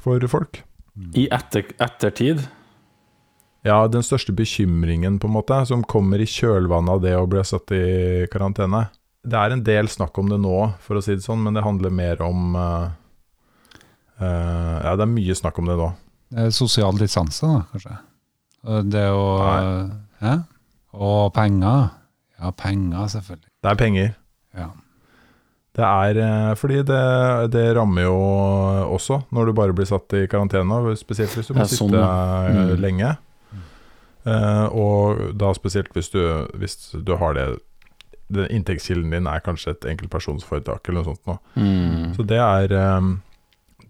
[0.00, 0.62] for folk?
[1.18, 2.44] I etter, ettertid
[3.66, 7.42] Ja, den største bekymringen på en måte som kommer i kjølvannet av det å bli
[7.42, 8.86] satt i karantene.
[9.24, 11.64] Det er en del snakk om det nå, for å si det sånn, men det
[11.64, 12.92] handler mer om eh,
[14.20, 15.88] Ja, det er mye snakk om det nå.
[16.34, 17.96] Det er Sosial distanse, da, kanskje.
[18.90, 19.24] Det å.
[20.22, 20.36] Hæ?
[20.94, 21.88] Og penger.
[22.40, 23.50] Ja, penger, selvfølgelig.
[23.64, 24.12] Det er penger.
[24.54, 24.68] Ja.
[25.74, 26.98] Det er eh, fordi det,
[27.50, 28.14] det rammer jo
[28.94, 32.10] også når du bare blir satt i karantene, spesielt hvis du må sitte sånn, ja.
[32.46, 32.74] eh, Mm.
[32.84, 33.14] lenge.
[34.24, 36.20] Uh, og da spesielt hvis du,
[36.56, 37.42] hvis du har det
[38.32, 41.26] den Inntektskilden din er kanskje et enkeltpersonsforetak eller noe sånt.
[41.28, 41.34] Nå.
[41.60, 42.14] mm.
[42.16, 43.10] Så det er eh,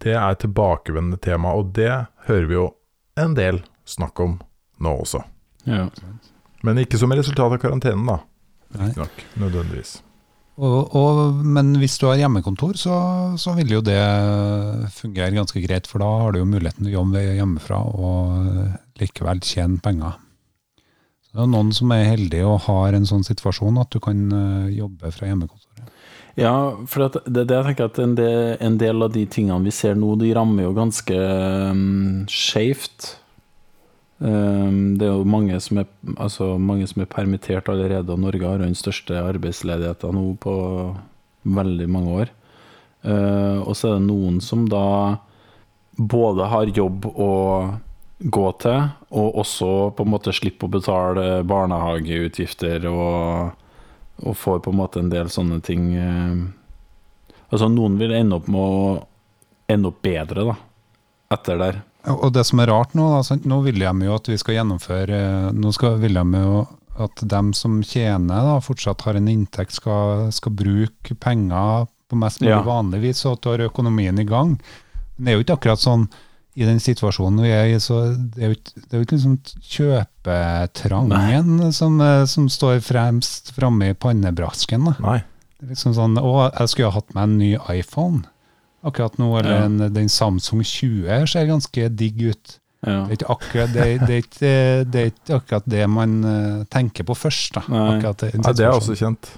[0.03, 1.91] Det er tilbakevendende tema, og det
[2.27, 2.69] hører vi jo
[3.21, 4.39] en del snakk om
[4.83, 5.23] nå også.
[5.69, 5.89] ja.
[6.65, 8.17] Men ikke som resultat av karantenen, da.
[8.73, 8.97] Riktignok.
[8.97, 9.91] Nok, nødvendigvis.
[10.55, 12.95] Og, og, men hvis du har hjemmekontor, så,
[13.37, 13.99] så vil jo det
[14.95, 19.43] fungere ganske greit, for da har du jo muligheten til å jobbe hjemmefra og likevel
[19.43, 20.15] tjene penger.
[21.27, 24.21] Så det er noen som er heldige og har en sånn situasjon at du kan
[24.31, 25.74] eh, jobbe fra hjemmekontoret.
[26.35, 29.71] Ja, for det, det jeg tenker at en del, en del av de tingene vi
[29.71, 31.15] ser nå, de rammer jo ganske
[31.71, 33.13] um, skjevt.
[34.19, 38.51] Um, det er jo mange som er, altså mange som er permittert allerede, og Norge
[38.51, 40.57] har den største arbeidsledigheten nå på
[41.55, 42.35] veldig mange år.
[43.05, 44.85] Uh, og så er det noen som da
[45.95, 47.33] både har jobb å
[48.19, 53.55] gå til, og også på en måte slipper å betale barnehageutgifter og
[54.23, 56.45] og får på en måte en del sånne ting eh,
[57.51, 58.85] Altså, noen vil ende opp med å
[59.69, 60.55] ende opp bedre, da,
[61.35, 61.77] etter der.
[62.09, 65.19] Og det som er rart nå, da, nå vil de jo at vi skal gjennomføre
[65.57, 66.63] Nå skal, vil de jo
[67.05, 72.41] at dem som tjener, da, fortsatt har en inntekt, skal, skal bruke penger på mest
[72.41, 72.61] mulig Ja.
[72.65, 74.55] vanlig vis, og at du har økonomien i gang.
[75.17, 76.07] Men det er jo ikke akkurat sånn
[76.55, 79.17] i den situasjonen vi er i, så det er jo ikke, det er jo ikke
[79.17, 79.37] liksom
[80.25, 84.85] kjøpetrangen som, eh, som står fremst framme i pannebrasken.
[84.85, 84.95] da.
[85.03, 85.17] Nei.
[85.59, 88.23] Det er Liksom sånn, å, jeg skulle ha hatt meg en ny iPhone
[88.85, 89.63] akkurat nå, eller Ja.
[89.65, 92.59] en, den Samsung 20 ser ganske digg ut.
[92.85, 93.05] Ja.
[93.07, 96.63] Det er ikke akkurat det, det, er ikke, det, er ikke akkurat det man eh,
[96.69, 97.53] tenker på først.
[97.55, 97.63] da.
[97.67, 97.97] Nei.
[97.97, 99.31] Akkurat Nei, det er også kjent.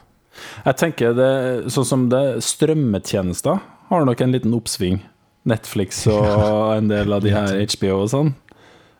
[0.65, 4.99] Jeg tenker det, sånn som det, strømmetjenester har nok en liten oppsving.
[5.47, 8.33] Netflix og en del av de her HBO og sånn.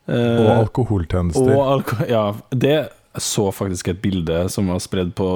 [0.08, 1.52] Eh, Og alkoholtjenester.
[1.52, 2.76] og alko ja, det
[3.18, 5.28] jeg så faktisk et bilde som var spredd på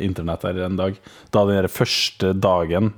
[0.00, 0.98] internett her en dag.
[1.34, 2.92] Da den første dagen,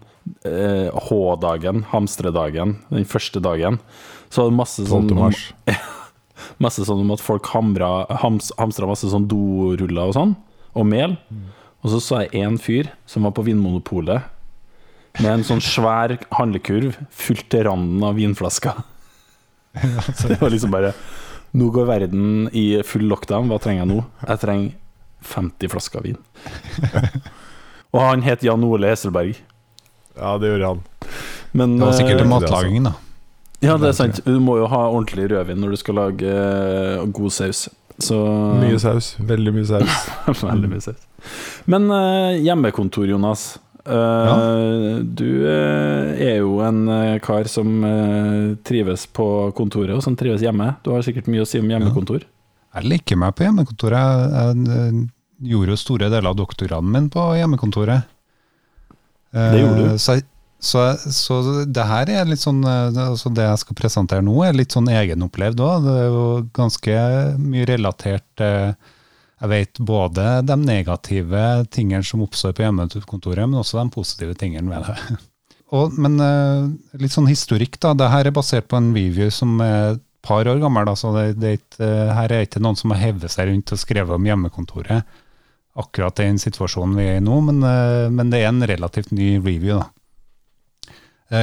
[0.45, 3.81] eh, H-dagen, hamstredagen, den første dagen,
[4.29, 5.47] så var det masse sånn om, mars.
[6.63, 10.37] masse sånn om at folk hamra, hams, hamstra masse sånn doruller og sånn,
[10.77, 11.17] og mel.
[11.83, 14.29] Og så så jeg en fyr som var på Vinmonopolet
[15.21, 18.81] med en sånn svær handlekurv fylt til randen av vinflasker.
[19.73, 20.93] Det var liksom bare
[21.57, 23.99] Nå går verden i full lockdown, hva trenger jeg nå?
[24.25, 24.71] Jeg trenger
[25.29, 26.17] 50 flasker vin.
[27.93, 29.37] Og han het Jan Ole Heselberg
[30.17, 30.81] Ja, det gjorde han.
[31.53, 32.63] Men Det var sikkert eh, altså.
[32.87, 32.95] da.
[33.63, 34.23] Ja, det er sant.
[34.25, 37.67] Du må jo ha ordentlig rødvin når du skal lage eh, god saus.
[38.03, 38.17] Så
[38.59, 39.13] Mye saus.
[39.21, 40.09] Veldig mye saus.
[40.43, 41.05] Veldig mye saus.
[41.71, 43.59] Men eh, hjemmekontor, Jonas.
[43.83, 47.83] Eh, Du eh, er jo en eh, kar som
[48.67, 49.27] trives på
[49.59, 50.75] kontoret, og som trives hjemme.
[50.85, 52.27] Du har sikkert mye å si om hjemmekontor.
[52.73, 54.37] Jeg liker meg på hjemmekontoret.
[54.37, 55.09] Jeg,
[55.43, 58.07] gjorde jo store deler av doktorgraden min på hjemmekontoret.
[59.35, 59.97] Det gjorde du.
[59.99, 60.15] Så,
[60.63, 64.77] så, så det her er litt sånn altså Det jeg skal presentere nå, er litt
[64.77, 65.89] sånn egenopplevd òg.
[65.89, 66.95] Det er jo ganske
[67.43, 68.93] mye relatert eh,
[69.43, 71.43] Jeg vet både de negative
[71.75, 75.19] tingene som oppstår på hjemmekontoret, men også de positive tingene ved det.
[75.73, 76.69] Og, men eh,
[77.01, 77.95] litt sånn historikk, da.
[77.97, 80.87] Det her er basert på en review som er et par år gammel.
[80.87, 83.81] Da, så det, det eh, her er ikke noen som har hevet seg rundt og
[83.81, 85.19] skrevet om hjemmekontoret
[85.81, 89.39] akkurat den situasjonen vi er i nå, men, eh, men det er en relativt ny
[89.41, 89.81] review.
[89.81, 89.89] da.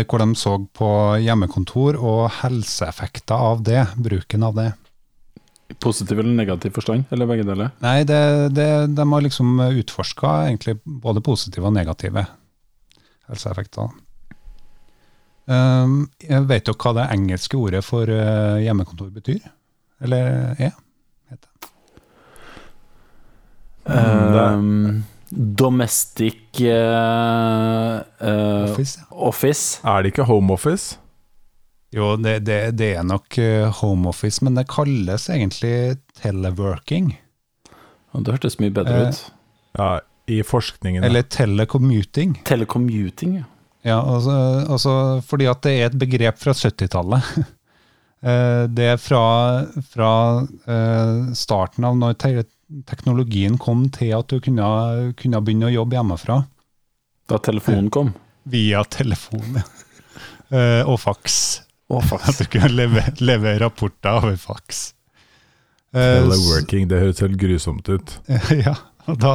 [0.05, 4.67] Hvor de så på hjemmekontor og helseeffekter av det, bruken av det.
[5.79, 7.69] Positiv eller negativ forstand, eller begge deler?
[7.83, 8.19] Nei, det,
[8.57, 8.65] det,
[8.97, 12.25] de har liksom utforska egentlig både positive og negative
[13.29, 13.91] helseeffekter.
[15.49, 19.39] Um, jeg vet dere hva det engelske ordet for eh, hjemmekontor betyr?
[20.01, 20.73] Eller er?
[21.29, 21.49] Heter.
[21.59, 21.69] det-
[23.89, 28.99] Um, domestic uh, uh, Office?
[29.09, 29.79] office.
[29.83, 30.97] Er det ikke home office?
[31.95, 37.15] Jo, det, det, det er nok eh, home office, men det kalles egentlig teleworking.
[38.13, 39.21] Det hørtes mye bedre Eh, ut.
[39.79, 39.89] Ja,
[40.29, 41.03] i forskningen.
[41.03, 42.35] Eller telecommuting.
[42.45, 43.47] Telecommuting, ja.
[43.87, 44.33] Ja, altså,
[44.67, 44.93] altså
[45.25, 47.31] fordi at det er et begrep fra 70-tallet.
[48.19, 49.19] Eh, det er fra,
[49.93, 50.07] fra
[50.43, 52.31] eh, starten av når te
[52.83, 54.65] teknologien kom til at du kunne,
[55.15, 56.35] kunne begynne å jobbe hjemmefra.
[57.31, 58.11] Da telefonen kom.
[58.51, 59.63] Via telefon ja.
[60.83, 61.37] Og faks.
[61.89, 64.91] Å, At du kunne levere, leve rapporter over fax.
[65.89, 68.15] Eh, Teleworking, det høres helt grusomt ut.
[68.65, 68.75] Ja,
[69.09, 69.31] og da,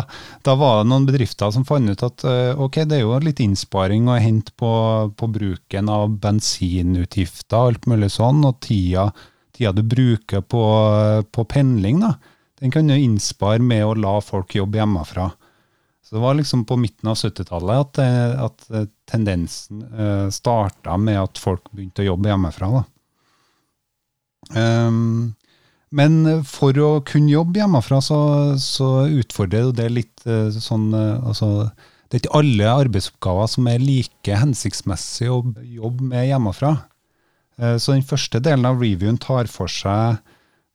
[0.47, 3.43] da var det noen bedrifter som fant ut at eh, ok, det er jo litt
[3.43, 4.71] innsparing å hente på,
[5.19, 9.09] på bruken av bensinutgifter og alt mulig sånn, og tida,
[9.57, 10.63] tida du bruker på,
[11.35, 12.15] på pendling, da,
[12.63, 15.33] den kan du innspare med å la folk jobbe hjemmefra.
[16.15, 20.95] Så det var liksom på midten av 70-tallet at, eh, at eh, tendensen uh, starta
[20.95, 22.69] med at folk begynte å jobbe hjemmefra.
[24.55, 25.33] Um,
[25.91, 28.21] men for å kunne jobbe hjemmefra, så,
[28.63, 31.51] så utfordrer det litt uh, sånn uh, altså,
[32.07, 36.77] Det er ikke alle arbeidsoppgaver som er like hensiktsmessig å jobbe med hjemmefra.
[37.59, 40.23] Uh, Så den første delen av reviewen tar for seg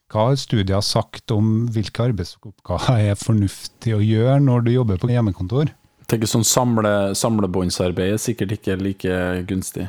[0.10, 5.12] hva studiet studier sagt om hvilke arbeidsoppgaver er fornuftig å gjøre når du jobber på
[5.12, 5.70] hjemmekontor.
[6.10, 9.18] Tenker sånn samle, samlebåndsarbeid er sikkert ikke like
[9.50, 9.86] gunstig.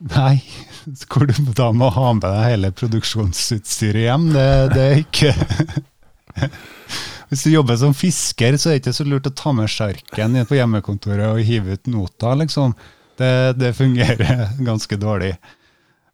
[0.00, 0.38] Nei,
[1.10, 5.34] hvor du da må ha med deg hele produksjonsutstyret hjem, det, det er ikke
[7.30, 10.38] Hvis du jobber som fisker, så er det ikke så lurt å ta med sjarken
[10.48, 12.72] på hjemmekontoret og hive ut nota, liksom.
[13.20, 15.34] Det, det fungerer ganske dårlig.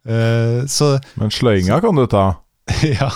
[0.07, 2.27] Uh, så Men sløyinga kan du ta.
[3.01, 3.11] ja.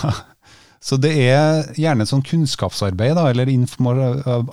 [0.81, 3.45] Så det er gjerne sånn kunnskapsarbeid, da, eller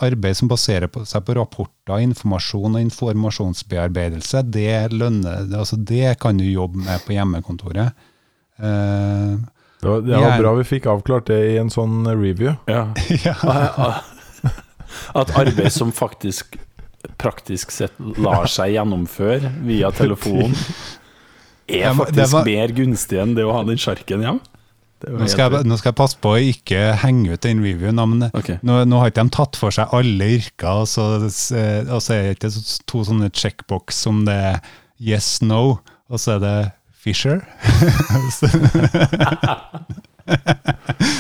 [0.05, 4.43] arbeid som baserer på, seg på rapporter, informasjon og informasjonsbearbeidelse.
[4.53, 7.97] Det lønner, altså det kan du jobbe med på hjemmekontoret.
[8.61, 9.39] Uh,
[9.81, 12.53] Det var, det var bra vi fikk avklart det i en sånn review.
[12.69, 12.91] Ja.
[13.25, 14.03] ja.
[15.15, 16.57] At arbeid som faktisk
[17.21, 20.53] praktisk sett lar seg gjennomføre via telefon
[21.69, 24.45] er faktisk var- mer gunstig enn det å ha den sjarken hjemme?
[25.07, 28.27] Nå skal, jeg, nå skal jeg passe på å ikke henge ut den reviewen, men
[28.33, 28.59] okay.
[28.67, 31.05] nå, nå har ikke de tatt for seg alle yrker, og så,
[31.55, 32.51] eh, og så er det ikke
[32.91, 34.59] to sånne checkbox som det er
[34.99, 35.79] yes, no,
[36.11, 36.57] og så er det
[36.99, 37.39] Fisher.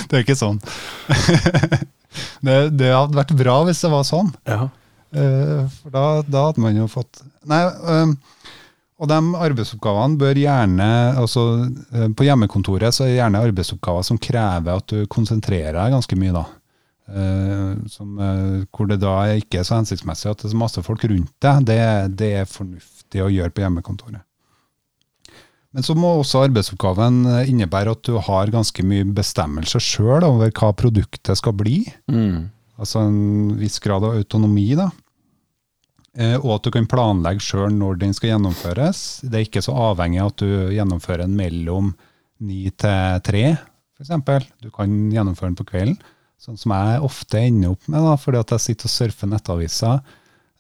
[0.09, 0.59] det er ikke sånn.
[2.45, 4.33] det, det hadde vært bra hvis det var sånn.
[4.49, 4.67] Ja.
[5.15, 8.11] Uh, For da, da hadde man jo fått Nei, eh,
[8.99, 10.87] og de arbeidsoppgavene bør gjerne
[11.21, 11.43] altså
[11.95, 16.19] eh, På hjemmekontoret så er det gjerne arbeidsoppgaver som krever at du konsentrerer deg ganske
[16.19, 16.45] mye, da.
[17.09, 20.83] Eh, Som, eh, hvor det da ikke er så hensiktsmessig at det er så masse
[20.87, 21.69] folk rundt deg.
[21.71, 21.79] Det,
[22.19, 24.25] det er fornuftig å gjøre på hjemmekontoret.
[25.77, 30.73] Men så må også arbeidsoppgaven innebære at du har ganske mye bestemmelse sjøl over hva
[30.75, 31.83] produktet skal bli.
[32.11, 32.49] Mm.
[32.81, 34.89] Altså en viss grad av autonomi, da.
[36.17, 39.03] Eh, og at du kan planlegge sjøl når den skal gjennomføres.
[39.29, 41.93] Det er ikke så avhengig av at du gjennomfører den mellom
[42.49, 43.43] ni til tre,
[43.99, 44.47] f.eks.
[44.63, 45.99] Du kan gjennomføre den på kvelden,
[46.39, 50.01] sånn som jeg ofte ender opp med, da, fordi at jeg sitter og surfer nettaviser,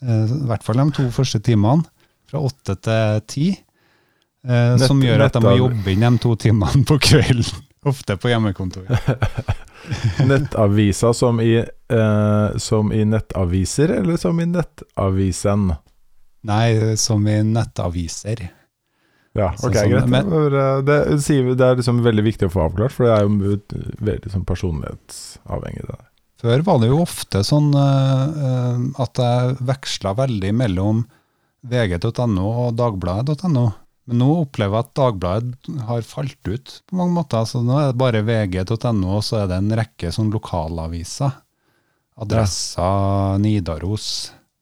[0.02, 1.86] eh, i hvert fall de to første timene,
[2.28, 3.46] fra åtte til ti.
[4.44, 8.34] Eh, som gjør at jeg må jobbe inn de to timene på kvelden, ofte på
[8.34, 9.64] hjemmekontoret.
[10.28, 15.70] Nettavisa som i, eh, som i nettaviser, eller som i nettavisen?
[16.48, 18.48] Nei, som i nettaviser.
[19.38, 20.08] Ja, Sånn ok, som- greit.
[20.08, 23.82] men- det, det, det er liksom veldig viktig å få avklart, for det er jo
[24.02, 25.86] veldig sånn personlighetsavhengig.
[25.86, 25.98] Det.
[26.42, 31.04] Før var det jo ofte sånn eh, eh, at jeg veksla veldig mellom
[31.66, 33.66] vg.no og dagbladet.no.
[34.08, 37.44] Men nå opplever jeg at Dagbladet har falt ut på mange måter.
[37.48, 41.34] Så nå er det bare vg.no, og så er det en rekke sånn lokalaviser.
[42.18, 42.88] Adressa,
[43.42, 44.06] Nidaros,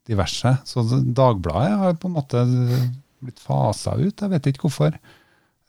[0.09, 0.56] diverse.
[0.66, 2.42] Så Dagbladet har på en måte
[3.22, 4.18] blitt fasa ut.
[4.18, 4.98] Jeg vet ikke hvorfor.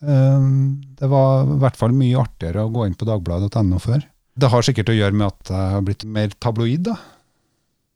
[0.02, 4.02] Um, Det var i hvert fall mye artigere å gå inn på dagbladet.no før.
[4.38, 6.98] Det har sikkert å gjøre med at jeg har blitt mer tabloid, da.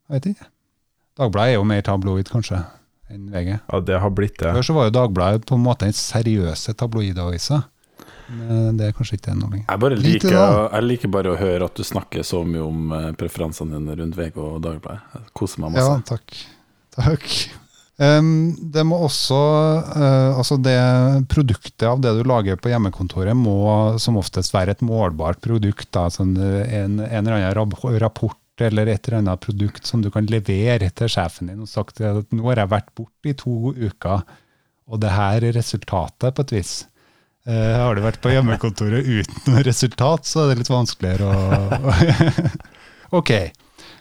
[0.08, 0.48] Jeg vet ikke.
[1.20, 2.62] Dagbladet er jo mer tabloid, kanskje,
[3.12, 3.52] enn VG.
[3.60, 4.54] Ja, det har blitt det.
[4.56, 7.62] Før så var jo Dagbladet på en måte den seriøse tabloidavisa.
[8.32, 9.66] Men det er kanskje ikke det nå lenger.
[9.68, 13.76] Jeg, liker, jeg liker bare å høre at du snakker så mye om eh, preferansene
[13.76, 15.02] dine rundt VG og Dagbladet.
[15.18, 16.06] Jeg koser meg Ja, masse.
[16.08, 16.38] takk.
[16.96, 17.26] Takk.
[18.02, 20.74] Um, det må også uh, Altså, det
[21.30, 25.90] produktet av det du lager på hjemmekontoret, må som oftest være et målbart produkt.
[25.94, 30.28] Da, sånn en, en eller annen rapport eller et eller annet produkt som du kan
[30.30, 34.24] levere til sjefen din og sagt at nå har jeg vært borte i to uker,
[34.92, 36.72] og det her er resultatet, på et vis.
[37.48, 42.38] Eh, har du vært på hjemmekontoret uten noe resultat, så er det litt vanskeligere å
[43.18, 43.32] Ok.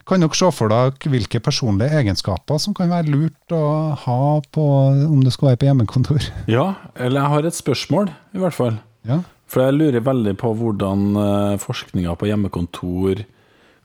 [0.08, 3.66] Kan dere se for dere hvilke personlige egenskaper som kan være lurt å
[4.04, 4.22] ha
[4.54, 4.66] på,
[5.08, 6.32] om du skal være på hjemmekontor?
[6.52, 8.80] Ja, eller jeg har et spørsmål, i hvert fall.
[9.08, 9.22] Ja.
[9.52, 13.26] For jeg lurer veldig på hvordan uh, forskninga på hjemmekontor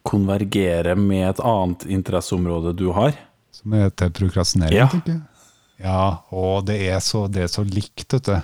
[0.07, 3.16] konvergerer med et annet interesseområde du har.
[3.55, 4.88] Som heter prokrastinering, Ja.
[4.92, 5.23] tenker jeg.
[5.83, 8.37] Ja, og det er så, det er så likt, vet du.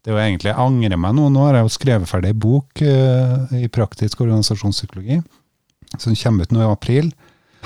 [0.00, 1.26] Det er jo egentlig, Jeg angrer meg nå.
[1.34, 5.18] Nå har jeg jo skrevet ferdig en bok uh, i praktisk organisasjonspsykologi,
[5.98, 7.10] som kommer ut nå i april.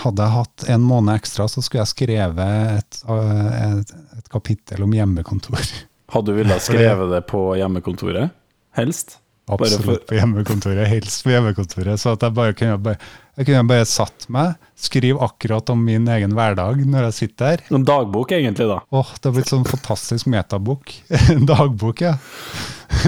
[0.03, 4.83] Hadde jeg hatt en måned ekstra, så skulle jeg skrevet et, uh, et, et kapittel
[4.83, 5.63] om hjemmekontor.
[6.11, 8.33] Hadde du villet skrevet det på hjemmekontoret?
[8.75, 9.21] Helst?
[9.53, 12.01] Absolutt på hjemmekontoret, helst på hjemmekontoret.
[12.01, 12.99] Så at jeg bare kunne bare,
[13.39, 17.65] jeg kunne bare satt meg, skrive akkurat om min egen hverdag når jeg sitter der.
[17.73, 18.83] En dagbok, egentlig, da.
[18.93, 20.93] Åh, det har blitt sånn fantastisk metabok.
[21.33, 22.19] En dagbok, ja.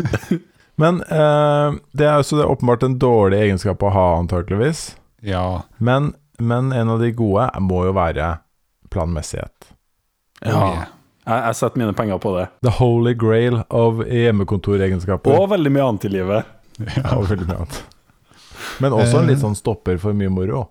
[0.80, 4.94] Men eh, det er jo så det er åpenbart en dårlig egenskap å ha, antakeligvis.
[5.22, 5.62] Ja.
[5.78, 8.32] Men, men en av de gode må jo være
[8.90, 9.70] planmessighet.
[10.40, 10.56] Ja.
[10.56, 10.90] yeah.
[11.24, 12.48] Jeg, jeg setter mine penger på det.
[12.66, 15.36] The holy grail of hjemmekontoregenskaper.
[15.36, 16.52] Og veldig mye annet i livet.
[16.98, 17.76] Ja, og veldig mye annet.
[18.82, 20.66] Men også en litt sånn stopper for mye moro.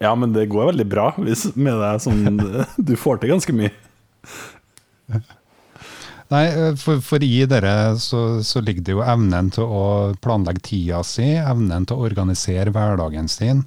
[0.00, 2.40] Ja, men det går veldig bra hvis med deg sånn
[2.88, 3.72] Du får til ganske mye.
[6.32, 9.84] Nei, eh, for, for i dere så, så ligger det jo evnen til å
[10.24, 13.66] planlegge tida si, evnen til å organisere hverdagen sin,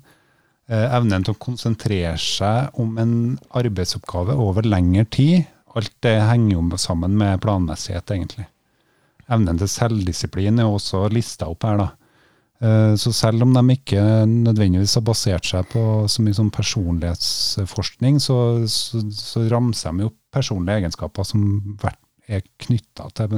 [0.71, 3.13] eh, evnen til å konsentrere seg om en
[3.53, 5.45] arbeidsoppgave over lengre tid.
[5.77, 8.47] Alt det henger jo sammen med planmessighet, egentlig.
[9.29, 11.89] Evnen til selvdisiplin er også lista opp her, da.
[12.64, 18.20] Eh, Så selv om de ikke nødvendigvis har basert seg på så mye sånn personlighetsforskning,
[18.24, 21.43] så, så, så ramser de jo opp personlige egenskaper som
[22.28, 23.36] er knytta til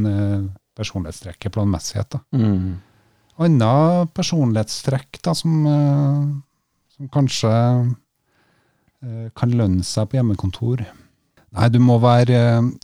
[0.78, 2.20] personlighetstrekket planmessighet.
[2.34, 2.78] Mm.
[3.38, 6.22] Annet personlighetstrekk da, som, eh,
[6.96, 10.86] som kanskje eh, kan lønne seg på hjemmekontor
[11.58, 12.40] Nei, du må være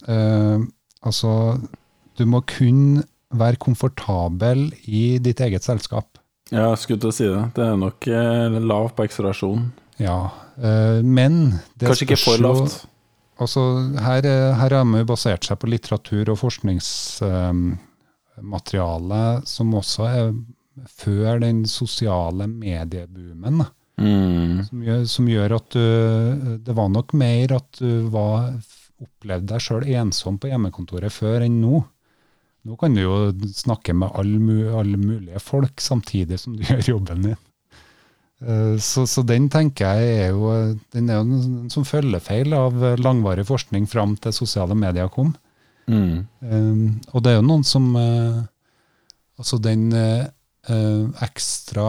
[0.08, 0.62] eh,
[1.04, 1.32] Altså,
[2.16, 3.02] du må kun
[3.34, 6.20] være komfortabel i ditt eget selskap.
[6.54, 7.44] Ja, skulle til å si det.
[7.58, 9.72] Det er nok eh, lav på akselerasjon.
[10.02, 12.86] Ja, eh, men det Kanskje ikke for lavt.
[13.42, 13.62] Altså,
[14.06, 20.24] her, eh, her har jo basert seg på litteratur og forskningsmateriale som også er
[20.90, 23.66] før den sosiale medieboomen.
[24.02, 24.64] Mm.
[24.68, 25.86] Som gjør, som gjør at du
[26.66, 28.58] Det var nok mer at du var,
[28.98, 31.84] opplevde deg sjøl ensom på hjemmekontoret før enn nå.
[32.64, 33.16] Nå kan du jo
[33.52, 37.40] snakke med alle, mu- mulige folk samtidig som du gjør jobben din.
[38.44, 40.52] Eh, Så, så den tenker jeg er jo
[40.96, 45.34] den er jo en sånn følgefeil av langvarig forskning fram til sosiale medier kom.
[45.92, 46.24] Mm.
[46.40, 48.38] Um, og det er jo noen som eh,
[49.36, 50.28] Altså den eh,
[50.72, 51.88] eh, ekstra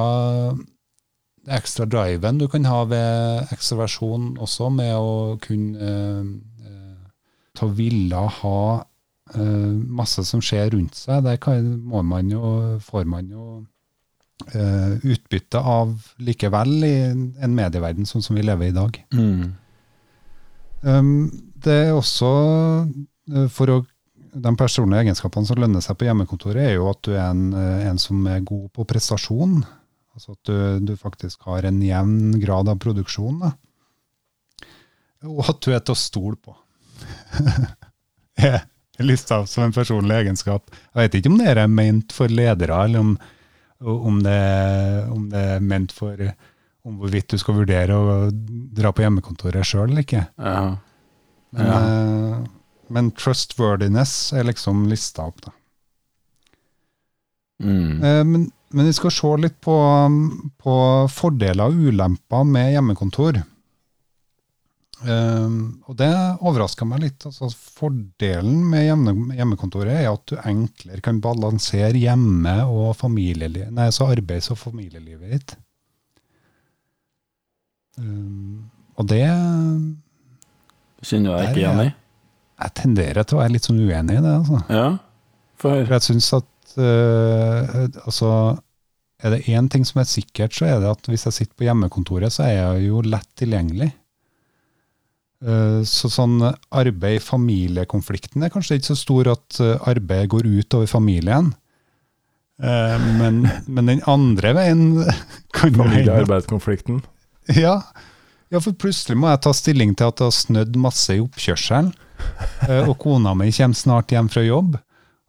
[1.54, 6.24] ekstra driven du kan ha ved ekstraversjon også, med å kunne eh,
[6.64, 6.96] eh,
[7.54, 8.56] ta ville ha
[9.32, 9.70] eh,
[10.00, 11.24] masse som skjer rundt seg.
[11.26, 12.42] Der kan, må man jo,
[12.84, 13.46] får man jo
[14.54, 19.00] uh, utbytte av likevel i en medieverden sånn som vi lever i i dag.
[19.14, 19.54] Mm.
[20.84, 21.10] Um,
[21.64, 22.30] det er også
[23.32, 23.82] eh, for å
[24.34, 28.00] de personlige egenskapene som lønner seg på hjemmekontoret, er jo at du er en, en
[28.02, 29.60] som er god på prestasjon.
[30.14, 30.56] Altså at du,
[30.90, 33.38] du faktisk har en jevn grad av produksjon.
[33.44, 33.52] Da.
[35.30, 36.56] Og at du er til å stole på.
[39.02, 40.70] lista opp som en personlig egenskap.
[40.94, 43.14] Jeg vet ikke om det er ment for ledere, eller om,
[43.82, 44.40] om, det,
[45.10, 46.20] om det er ment for
[46.84, 50.26] om hvorvidt du skal vurdere å dra på hjemmekontoret sjøl eller ikke.
[50.38, 50.76] Ja.
[51.56, 51.78] Men, Ja.
[51.80, 52.44] eh,
[52.92, 55.52] men trustworthiness er liksom lista opp, da.
[57.64, 58.02] Mm.
[58.04, 59.74] Eh, men, men vi skal se litt på,
[60.60, 60.74] på
[61.14, 63.40] fordeler og ulemper med hjemmekontor.
[65.04, 65.56] Eh,
[65.88, 67.26] og det overraska meg litt.
[67.28, 73.90] Altså, fordelen med hjemme, hjemmekontoret er at du enklere kan balansere hjemme- og familieliv, nei,
[73.92, 75.56] så arbeids- og familielivet ditt.
[78.00, 78.62] Eh,
[78.94, 79.26] og det
[81.04, 81.90] Kjenner du deg ikke igjen i?
[82.64, 84.36] Jeg tenderer til å være litt sånn uenig i det.
[84.38, 84.60] altså.
[84.72, 84.86] Ja?
[85.60, 85.82] for...
[85.84, 88.30] For jeg syns at uh, altså,
[89.24, 91.66] er det én ting som er sikkert, så er det at hvis jeg sitter på
[91.68, 93.90] hjemmekontoret, så er jeg jo lett tilgjengelig.
[95.44, 96.38] Eh, så sånn
[96.72, 101.52] arbeid-familiekonflikten er kanskje ikke så stor at eh, arbeid går ut over familien.
[102.62, 104.84] Eh, men, men den andre veien
[105.56, 107.02] kan Familie-arbeidskonflikten.
[107.58, 107.80] ja.
[108.50, 111.92] ja, for plutselig må jeg ta stilling til at det har snødd masse i oppkjørselen,
[112.68, 114.78] eh, og kona mi kommer snart hjem fra jobb.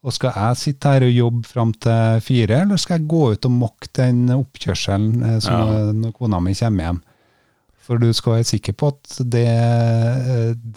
[0.05, 3.47] Og skal jeg sitte her og jobbe fram til fire, eller skal jeg gå ut
[3.49, 5.79] og mokke den oppkjørselen eh, som, Ja.
[5.89, 6.99] eh, når kona mi kommer hjem?
[7.85, 9.45] For du skal være sikker på at det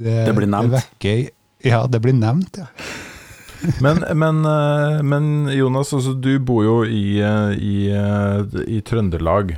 [0.00, 0.74] Det, Det blir nevnt.
[0.76, 1.30] vekker-
[1.64, 2.66] ja, det blir nevnt, ja.
[3.82, 9.56] Men, men, eh, men Jonas, altså, du bor jo i, eh, i, eh, i Trøndelag,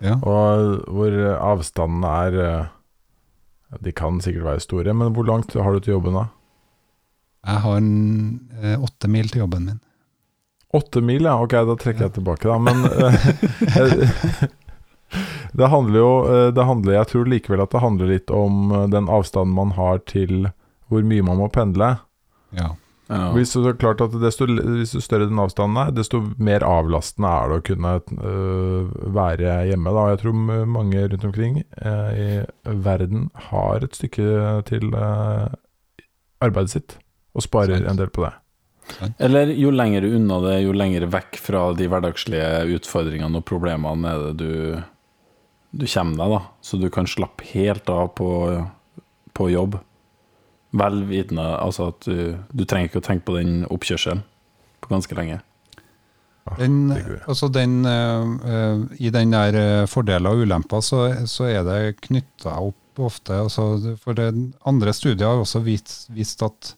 [0.00, 0.14] ja.
[0.24, 2.70] og hvor avstandene er
[3.84, 6.24] De kan sikkert være store, men hvor langt har du til jobben da?
[7.46, 8.40] Jeg har en,
[8.80, 9.80] åtte mil til jobben min.
[10.72, 11.36] Åtte mil, ja.
[11.40, 12.56] Ok, da trekker jeg tilbake, da.
[12.56, 12.84] Men
[15.52, 18.86] det handler jo eh, det handler, Jeg tror likevel at det handler litt om eh,
[18.92, 20.48] den avstanden man har til
[20.92, 21.96] hvor mye man må pendle.
[22.56, 22.74] Ja.
[23.12, 23.28] Ja.
[23.34, 27.50] Hvis, det er klart at desto, desto større den avstanden er, desto mer avlastende er
[27.50, 29.92] det å kunne uh, være hjemme.
[29.92, 30.04] Da.
[30.12, 30.38] Jeg tror
[30.76, 32.28] mange rundt omkring uh, i
[32.84, 35.50] verden har et stykke til uh,
[36.44, 36.96] arbeidet sitt,
[37.36, 37.90] og sparer Sent.
[37.90, 38.32] en del på det.
[39.22, 44.24] Eller jo lenger unna det, jo lenger vekk fra de hverdagslige utfordringene og problemene er
[44.24, 44.80] det du,
[45.72, 46.40] du kommer deg, da.
[46.60, 48.28] Så du kan slappe helt av på,
[49.32, 49.78] på jobb.
[50.76, 54.22] Vel vitende altså at du, du trenger ikke å tenke på den oppkjørselen
[54.82, 55.40] på ganske lenge.
[56.42, 56.90] Ah, Den,
[57.30, 62.00] altså den, eh, eh, I den der eh, fordeler og ulemper, så, så er det
[62.02, 64.26] knytta opp ofte altså, For det,
[64.68, 66.74] andre studier har også vist, vist at,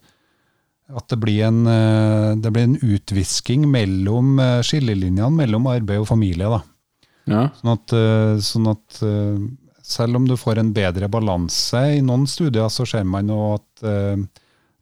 [0.95, 6.47] at det blir en, uh, det blir en utvisking mellom skillelinjene mellom arbeid og familie.
[6.47, 6.61] da.
[7.31, 7.47] Ja.
[7.61, 9.39] Sånn at, eh, sånn at eh,
[9.85, 13.85] selv om du får en bedre balanse i noen studier, så ser man jo at
[13.85, 14.17] eh,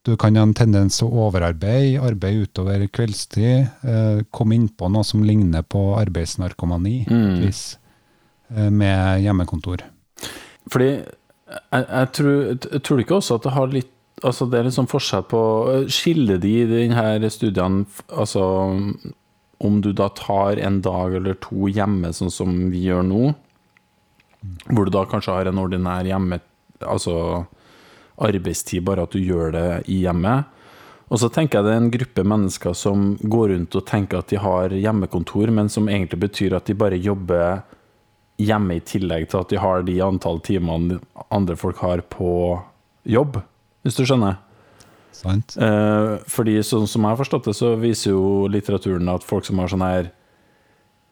[0.03, 3.68] du kan ha en tendens til å overarbeide, arbeide utover kveldstid,
[4.34, 7.36] komme innpå noe som ligner på arbeidsnarkomani, Mm.
[7.45, 7.76] vis,
[8.51, 9.84] med hjemmekontor.
[10.68, 12.40] Fordi jeg, jeg, tror,
[12.72, 13.88] jeg tror ikke også at det har litt
[14.22, 15.38] Altså det er litt sånn forskjell på
[15.90, 17.80] Skiller de i denne studien
[18.12, 18.43] Altså
[19.63, 23.23] om du da tar en dag eller to hjemme, sånn som vi gjør nå,
[24.73, 26.41] hvor du da kanskje har en ordinær hjemme
[26.83, 27.45] Altså
[28.19, 30.49] arbeidstid, bare at du gjør det i hjemmet.
[31.13, 34.33] Og så tenker jeg det er en gruppe mennesker som går rundt og tenker at
[34.33, 37.63] de har hjemmekontor, men som egentlig betyr at de bare jobber
[38.43, 40.99] hjemme i tillegg til at de har de antall timene
[41.31, 42.33] andre folk har på
[43.05, 43.39] jobb,
[43.85, 44.41] hvis du skjønner?
[45.13, 45.57] Sant?
[45.61, 49.59] Eh, fordi sånn som jeg har forstått det, så viser jo litteraturen at folk som
[49.63, 50.05] har sånn her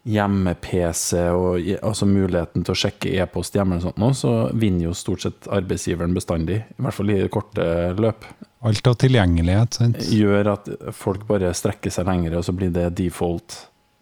[0.09, 4.95] hjemme-PC og altså muligheten til å sjekke e-post hjemme, og sånt nå, så vinner jo
[4.97, 6.59] stort sett arbeidsgiveren bestandig.
[6.65, 7.65] I hvert fall i korte
[8.01, 8.21] løp.
[8.65, 9.71] Alt av tilgjengelighet.
[9.77, 9.99] Sant?
[10.13, 10.65] Gjør at
[10.97, 13.51] folk bare strekker seg lenger, og så blir det default.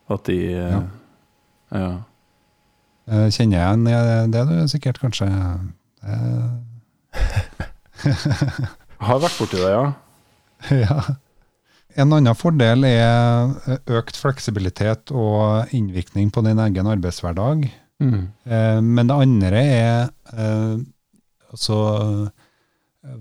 [0.08, 0.82] At de Ja.
[1.74, 1.90] ja.
[3.08, 3.98] Eh, Kjenner jeg igjen det,
[4.34, 5.26] det du sikkert kanskje
[8.98, 9.86] Har vært borti det, ja.
[10.84, 11.00] Ja.
[11.98, 17.64] En annen fordel er eh, økt fleksibilitet og innvirkning på din egen arbeidshverdag.
[18.02, 18.28] Mm.
[18.46, 20.76] Eh, Men det andre er eh,
[21.50, 21.78] altså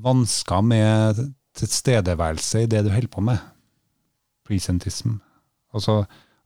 [0.04, 1.22] vansker med
[1.58, 3.42] tilstedeværelse i det du holder på med.
[4.46, 5.18] Presentism.
[5.74, 6.04] Altså,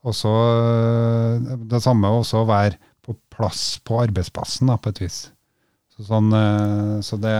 [0.07, 5.19] også eh, det samme også å være på plass på arbeidsplassen, da, på et vis.
[5.91, 6.31] Så, sånn,
[7.03, 7.33] så, det,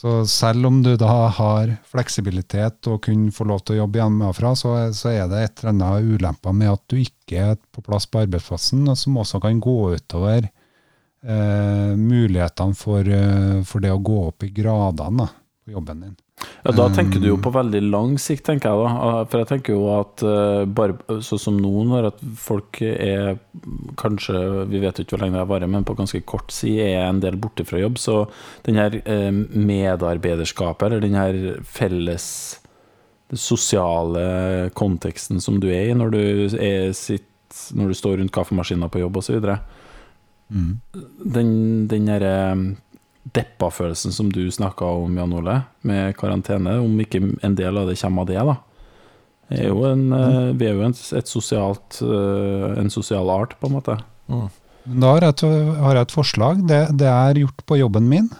[0.00, 4.54] så selv om du da har fleksibilitet og kunne få lov til å jobbe hjemmefra,
[4.56, 8.06] så, så er det et eller annet ulemper med at du ikke er på plass
[8.08, 14.16] på arbeidsplassen, som også kan gå utover eh, mulighetene for, eh, for det å gå
[14.30, 16.16] opp i gradene på jobben din.
[16.64, 19.10] Ja, Da tenker du jo på veldig lang sikt, tenker jeg da.
[19.30, 23.38] For jeg tenker jo at eh, bare sånn som nå, når at folk er
[24.00, 27.06] kanskje Vi vet jo ikke hvor lenge det varer, men på ganske kort tid er
[27.06, 27.96] en del borte fra jobb.
[28.00, 28.22] Så
[28.68, 32.26] den her eh, medarbeiderskapet, eller den her felles
[33.30, 36.22] sosiale konteksten som du er i når du,
[36.58, 37.28] er sitt,
[37.76, 39.38] når du står rundt kaffemaskina på jobb osv.,
[40.50, 40.80] Mm.
[41.30, 41.50] den,
[41.86, 42.30] den derre
[43.22, 47.98] deppa-følelsen som du snakka om, Jan Ole, med karantene, om ikke en del av det
[48.00, 48.56] kommer av det, da.
[49.50, 53.68] Er jo en, eh, vi er jo en, et sosialt, eh, en sosial art, på
[53.68, 53.98] en måte.
[54.30, 54.46] Mm.
[55.00, 55.42] Da har jeg, et,
[55.82, 56.62] har jeg et forslag.
[56.66, 58.30] Det, det jeg har gjort på jobben min,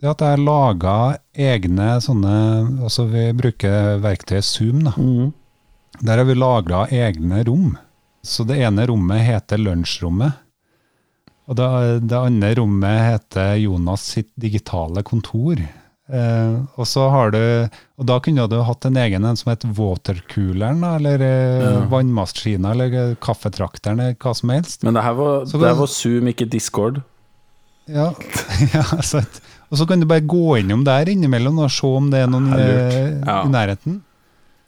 [0.00, 0.94] det er at jeg har laga
[1.32, 2.32] egne sånne
[2.84, 4.94] Altså vi bruker verktøyet Zoom, da.
[6.04, 7.76] Der har vi lagra egne rom.
[8.24, 10.40] Så det ene rommet heter lunsjrommet.
[11.48, 11.66] Og det,
[12.08, 15.60] det andre rommet heter Jonas sitt digitale kontor.
[16.08, 17.38] Eh, og så har du
[17.96, 21.78] Og da kunne du hatt en egen en som het watercooleren, eller eh, Ja.
[21.88, 24.82] vannmaskina, eller eh, kaffetrakteren, eller hva som helst.
[24.84, 27.00] Men det her var, Så det her var Zoom, ikke Discord.
[27.88, 28.10] Ja,
[28.74, 29.40] ja sant.
[29.70, 32.50] Og så kan du bare gå innom der innimellom og se om det er noen
[32.52, 33.38] Ja, eh, Ja.
[33.44, 34.00] i nærheten.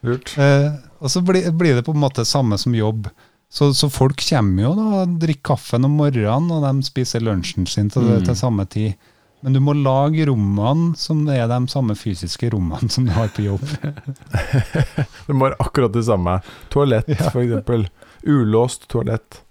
[0.05, 0.33] Lurt.
[0.39, 3.09] Eh, og så blir, blir det på en måte samme som jobb.
[3.49, 7.67] Så, så folk kommer jo da og drikker kaffen om morgenen, og de spiser lunsjen
[7.71, 8.25] sin til, Mm.
[8.27, 8.95] til samme tid.
[9.43, 13.45] Men du må lage rommene som er de samme fysiske rommene som du har på
[13.45, 13.63] jobb.
[15.27, 16.41] Det må være akkurat det samme.
[16.73, 17.31] Toalett, Ja.
[17.31, 17.87] eksempel.
[18.27, 19.43] Ulåst toalett.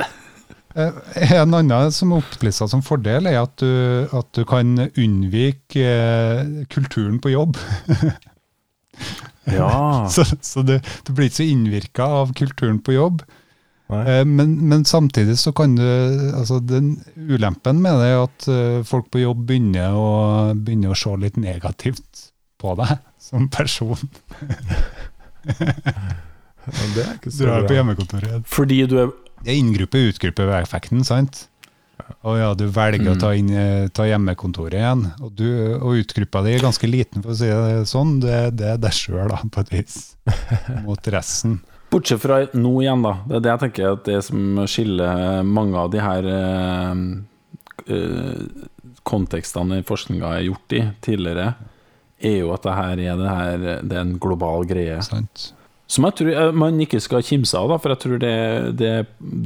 [0.76, 0.92] Eh,
[1.40, 6.66] En annen som er opplista som fordel, er at du, at du kan unnvike eh,
[6.68, 7.56] kulturen på jobb.
[9.46, 10.08] Ja.
[10.12, 13.22] Så, så du, du blir ikke så innvirka av kulturen på jobb.
[13.90, 15.84] Eh, Men, men samtidig så kan du
[16.34, 20.08] altså den Ulempen med det er at eh, folk på jobb begynner å,
[20.58, 24.00] begynner å se litt negativt på deg som person.
[26.66, 27.60] Men det er ikke Du så bra.
[27.70, 28.46] på hjemmekontoret.
[28.50, 29.12] Fordi du er
[29.46, 31.44] Det er inngruppe-utgruppe-effekten, sant?
[32.26, 35.46] Og ja, du velger å ta, inn, eh, ta hjemmekontoret igjen, og, du,
[35.78, 38.16] og utgruppa di er ganske liten, for å si det sånn.
[38.24, 39.96] Det, det er deg sjøl, da, på et vis.
[40.88, 41.60] Mot resten.
[41.96, 43.14] Bortsett fra nå igjen, da.
[43.24, 47.04] Det er det jeg tenker at det som skiller mange av de her eh,
[47.88, 48.66] eh,
[49.08, 51.54] kontekstene forskninga er gjort i tidligere,
[52.20, 54.98] er jo at det her er, det her, det er en global greie.
[55.08, 55.54] Sant?
[55.88, 58.38] Som jeg tror eh, man ikke skal kimse av, da, for jeg tror det,
[58.82, 58.94] det,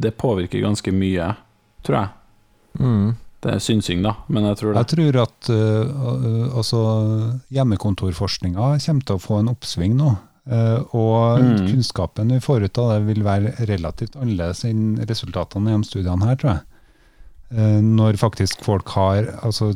[0.08, 1.34] det påvirker ganske mye,
[1.86, 2.16] tror jeg.
[2.80, 3.10] Mm.
[3.40, 4.82] Det er synsing, da, men jeg tror det.
[4.82, 6.82] Jeg tror at uh, uh, altså,
[7.56, 10.16] hjemmekontorforskninga kommer til å få en oppsving nå.
[10.50, 11.68] Uh, og Mm.
[11.68, 16.26] kunnskapen vi får ut av det, vil være relativt annerledes enn resultatene i de studiene
[16.26, 16.64] her, tror jeg.
[17.54, 19.72] Uh, når faktisk folk har altså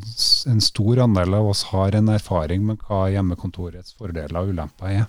[0.49, 5.05] En stor andel av oss har en erfaring med hva hjemmekontorets fordeler og ulemper er.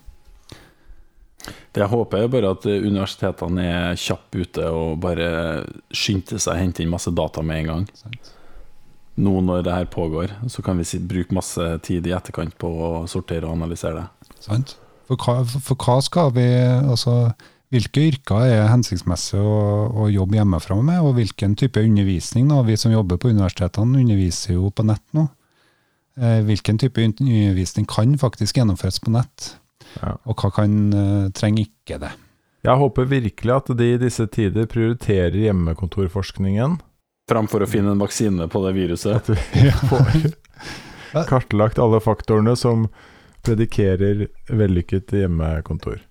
[1.74, 6.54] Det jeg håper er bare at eh, universitetene er kjappe ute og bare skyndte seg
[6.54, 7.84] å hente inn masse data med en gang.
[7.98, 8.30] Sant?
[9.16, 12.88] Nå når det her pågår, så kan vi bruke masse tid i etterkant på å
[13.10, 14.38] sortere og analysere det.
[14.40, 14.76] Sant?
[15.08, 17.34] For, hva, for, hva skal vi altså,
[17.74, 19.54] Hvilke yrker er hensiktsmessig å,
[20.04, 22.46] å jobbe hjemmefra med, og hvilken type undervisning?
[22.52, 22.60] Da?
[22.62, 25.24] Vi som jobber på universitetene, underviser jo på nett nå.
[26.20, 29.48] Eh, hvilken type undervisning kan faktisk gjennomføres på nett?
[29.98, 30.12] Ja.
[30.22, 32.12] Og hva kan eh, trenger ikke det.
[32.64, 36.78] Jeg håper virkelig at de i disse tider prioriterer hjemmekontorforskningen.
[37.28, 39.18] Framfor å finne en vaksine på det viruset.
[39.18, 42.86] At vi får kartlagt alle faktorene som
[43.44, 46.02] predikerer vellykket hjemmekontor.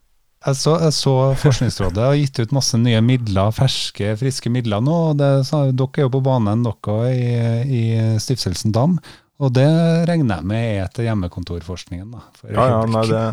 [0.44, 4.96] Jeg så, jeg så Forskningsrådet har gitt ut masse nye midler, ferske, friske midler nå.
[5.14, 7.30] og det, dere er jo på banen, dere i,
[7.64, 7.84] i
[8.20, 8.98] Stiftelsen Dam.
[9.44, 9.70] Og det
[10.08, 12.12] regner jeg med er til hjemmekontorforskningen.
[12.14, 13.24] Da, Ja, ja, nei, det,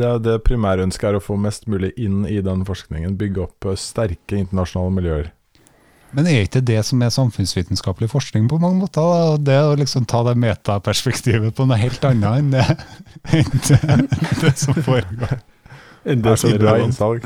[0.00, 3.16] det, det primærønsket er å få mest mulig inn i den forskningen.
[3.20, 5.30] Bygge opp eh, sterke internasjonale miljøer.
[6.12, 9.00] Men er ikke det som er samfunnsvitenskapelig forskning på mange måter?
[9.00, 9.36] Da?
[9.40, 12.66] Det å liksom ta det metaperspektivet på noe helt annet enn det,
[13.38, 13.80] enn det,
[14.42, 15.40] det som foregår.
[16.04, 17.24] Enn Det som er innsalg.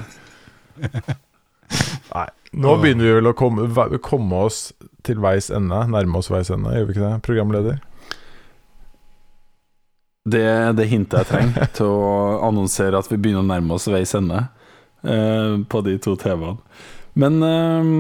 [2.12, 3.66] Nei, nå begynner vi vel å komme,
[4.04, 4.68] komme oss
[5.06, 5.82] til veis ende.
[5.90, 7.80] Nærme oss veis ende, gjør vi ikke det, programleder?
[10.26, 12.12] Det det hintet jeg trenger til å
[12.46, 14.44] annonsere at vi begynner å nærme oss veis ende
[15.02, 16.58] eh, på de to TV-ene.
[17.16, 17.90] Men eh,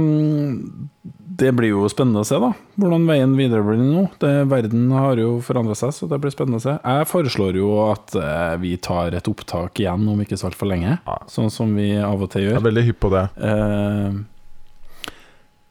[1.36, 2.52] det blir jo spennende å se, da.
[2.80, 4.06] Hvordan veien videre blir nå.
[4.22, 6.76] Det, verden har jo forandra seg, så det blir spennende å se.
[6.80, 10.96] Jeg foreslår jo at eh, vi tar et opptak igjen om ikke så altfor lenge.
[10.96, 11.18] Ja.
[11.32, 12.54] Sånn som vi av og til gjør.
[12.54, 13.24] Jeg er veldig hypp på det.
[13.50, 14.18] Eh,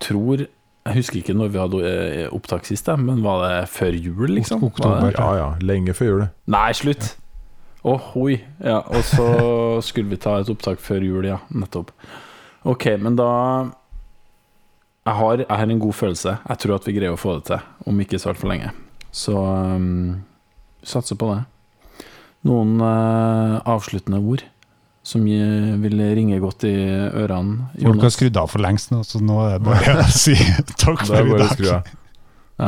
[0.06, 4.28] tror Jeg husker ikke når vi hadde eh, opptak sist, men var det før jul,
[4.36, 4.66] liksom?
[4.68, 5.16] Oktober.
[5.16, 6.28] Ja ja, lenge før jul.
[6.54, 7.16] Nei, slutt!
[7.86, 8.40] Å, hoi.
[8.62, 9.26] Ja, og så
[9.88, 11.42] skulle vi ta et opptak før jul, ja.
[11.54, 11.94] Nettopp.
[12.66, 13.30] Ok, men da
[15.06, 16.38] jeg har, jeg har en god følelse.
[16.50, 18.72] Jeg tror at vi greier å få det til, om ikke så altfor lenge.
[19.14, 20.24] Så um,
[20.86, 21.44] satser på det.
[22.50, 24.44] Noen uh, avsluttende ord
[25.06, 27.70] som vil ringe godt i ørene?
[27.78, 30.34] Folk har skrudd av for lengst nå, så nå er det bare å si
[30.82, 31.62] takk Det for i dag.
[31.70, 31.78] Ja,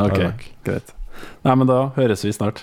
[0.04, 0.46] ok, Ja, takk.
[0.68, 0.94] greit.
[1.42, 2.62] Nei, men da høres vi snart.